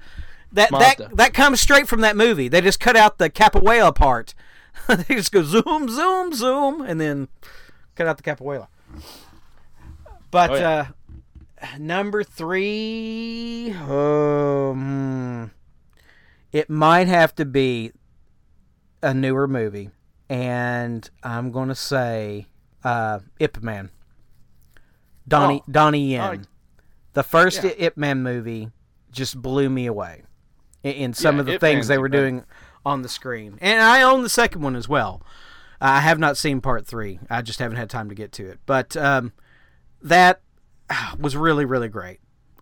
[0.53, 1.09] That Mazda.
[1.09, 2.47] that that comes straight from that movie.
[2.49, 4.35] They just cut out the capoeira part.
[4.87, 7.29] they just go zoom zoom zoom and then
[7.97, 8.69] cut out the capoeira.
[10.31, 10.69] But Oh, yeah.
[10.71, 10.87] uh
[11.79, 15.51] number 3 um
[16.51, 17.93] it might have to be
[19.03, 19.91] a newer movie
[20.29, 22.47] and I'm going to say
[22.85, 23.91] uh Ip Man.
[25.29, 25.71] Donnie Oh.
[25.71, 26.41] Donnie Yen.
[26.43, 26.49] Oh,
[27.13, 27.71] The first Yeah.
[27.79, 28.71] Ip Man movie
[29.11, 30.23] just blew me away
[30.83, 32.45] in, in some Yeah, of the Ip things Man's they were doing
[32.85, 33.59] on the screen.
[33.61, 35.23] And I own the second one as well.
[35.81, 37.19] I have not seen part three.
[37.31, 38.59] I just haven't had time to get to it.
[38.67, 39.33] But um,
[40.01, 40.41] that
[41.19, 42.21] was really, really great.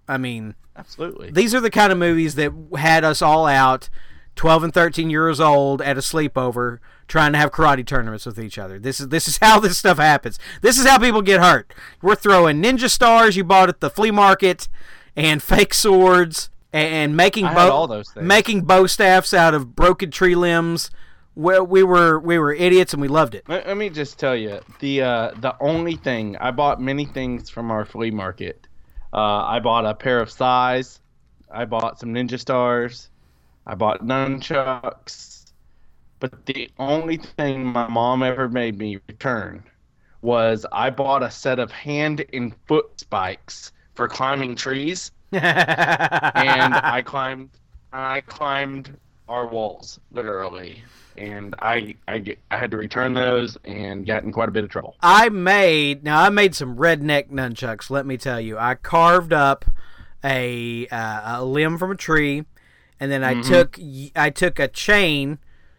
[0.08, 1.30] I mean, Absolutely.
[1.30, 3.88] these are the kind of movies that had us all out
[4.36, 8.58] 12 and 13 years old at a sleepover trying to have karate tournaments with each
[8.58, 8.78] other.
[8.78, 10.38] This is this is how this stuff happens.
[10.62, 11.72] This is how people get hurt.
[12.02, 14.68] We're throwing ninja stars you bought at the flea market
[15.14, 20.90] and fake swords and, and making bow making bow staffs out of broken tree limbs
[21.34, 24.36] well, we were we were idiots and we loved it Let, let me just tell
[24.36, 28.66] you the uh, the only thing I bought many things from our flea market.
[29.12, 31.00] Uh, I bought a pair of size.
[31.50, 33.10] I bought some ninja stars.
[33.66, 35.52] I bought nunchucks.
[36.20, 39.64] But the only thing my mom ever made me return
[40.22, 47.02] was I bought a set of hand and foot spikes for climbing trees, and I
[47.04, 47.50] climbed.
[47.92, 48.96] I climbed
[49.28, 50.82] our walls literally,
[51.16, 54.64] and I I, get, I had to return those and got in quite a bit
[54.64, 54.96] of trouble.
[55.02, 57.90] I made now I made some redneck nunchucks.
[57.90, 59.64] Let me tell you, I carved up
[60.24, 62.44] a uh, a limb from a tree,
[62.98, 63.46] and then I Mhm.
[63.48, 63.78] took
[64.16, 65.38] I took a chain,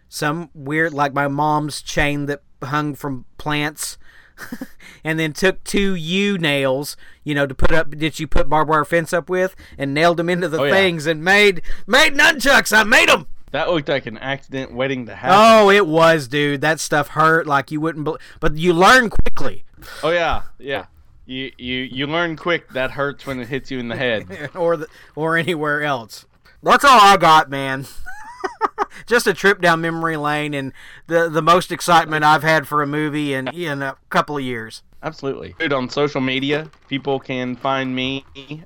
[0.10, 3.98] some weird like my mom's chain that hung from plants.
[5.04, 7.92] and then took two U nails, you know, to put up.
[7.92, 10.74] Did you put barbed wire fence up with, and nailed them into the Oh, yeah.
[10.74, 12.76] things, and made made nunchucks.
[12.76, 13.28] I made them.
[13.52, 15.38] That looked like an accident waiting to happen.
[15.38, 16.62] Oh, it was, dude.
[16.62, 18.06] That stuff hurt like you wouldn't.
[18.06, 19.66] Be- but you learn quickly.
[20.04, 20.86] Oh yeah, yeah.
[21.26, 24.50] You you you learn quick that hurts when it hits you in the head.
[24.56, 26.26] or the, or anywhere else.
[26.64, 27.86] That's all I got, man.
[29.06, 30.74] Just a trip down memory lane and
[31.08, 34.84] the the most excitement I've had for a movie in in a couple of years.
[35.04, 35.56] Absolutely.
[35.58, 38.24] Dude, on social media, people can find me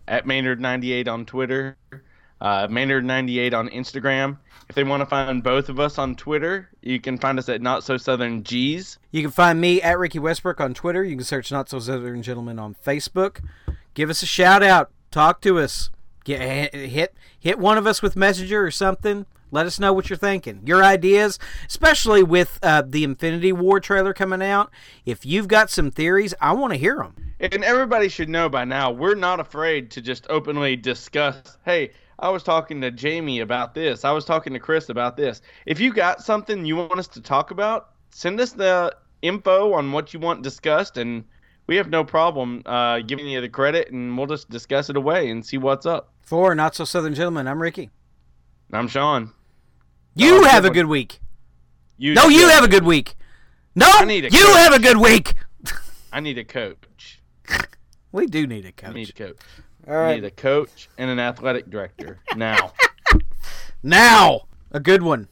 [0.08, 1.78] at Maynard98 on Twitter,
[2.46, 4.38] uh, Maynard98 on Instagram.
[4.70, 7.60] If they want to find both of us on Twitter, you can find us at
[7.60, 9.00] Not So Southern G's.
[9.10, 11.04] You can find me at Ricky Westbrook on Twitter.
[11.04, 13.44] You can search Not So Southern Gentlemen on Facebook.
[13.96, 14.92] Give us a shout out.
[15.10, 15.90] Talk to us.
[16.24, 16.40] Get
[16.74, 19.26] hit hit one of us with Messenger or something.
[19.50, 20.62] Let us know what you're thinking.
[20.66, 24.70] Your ideas, especially with uh, the Infinity War trailer coming out.
[25.06, 27.16] If you've got some theories, I want to hear them.
[27.40, 32.30] And everybody should know by now, we're not afraid to just openly discuss, hey, I
[32.30, 34.06] was talking to Jamie about this.
[34.06, 35.42] I was talking to Chris about this.
[35.66, 39.92] If you got something you want us to talk about, send us the info on
[39.92, 41.26] what you want discussed, and
[41.68, 45.30] we have no problem uh, giving you the credit, and we'll just discuss it away
[45.30, 46.14] and see what's up.
[46.22, 47.90] For Not So Southern Gentlemen, I'm Ricky.
[48.72, 49.32] I'm Sean.
[50.16, 51.20] You have a good week.
[51.98, 53.16] You No, you have a good week.
[53.76, 54.56] No, I need a you coach.
[54.56, 55.34] have a good week.
[56.14, 57.22] I need a coach.
[58.14, 58.94] We do need a I coach.
[58.96, 59.38] need a coach.
[59.88, 62.74] All I need a coach and an athletic director now.
[63.84, 65.28] Now, a good one.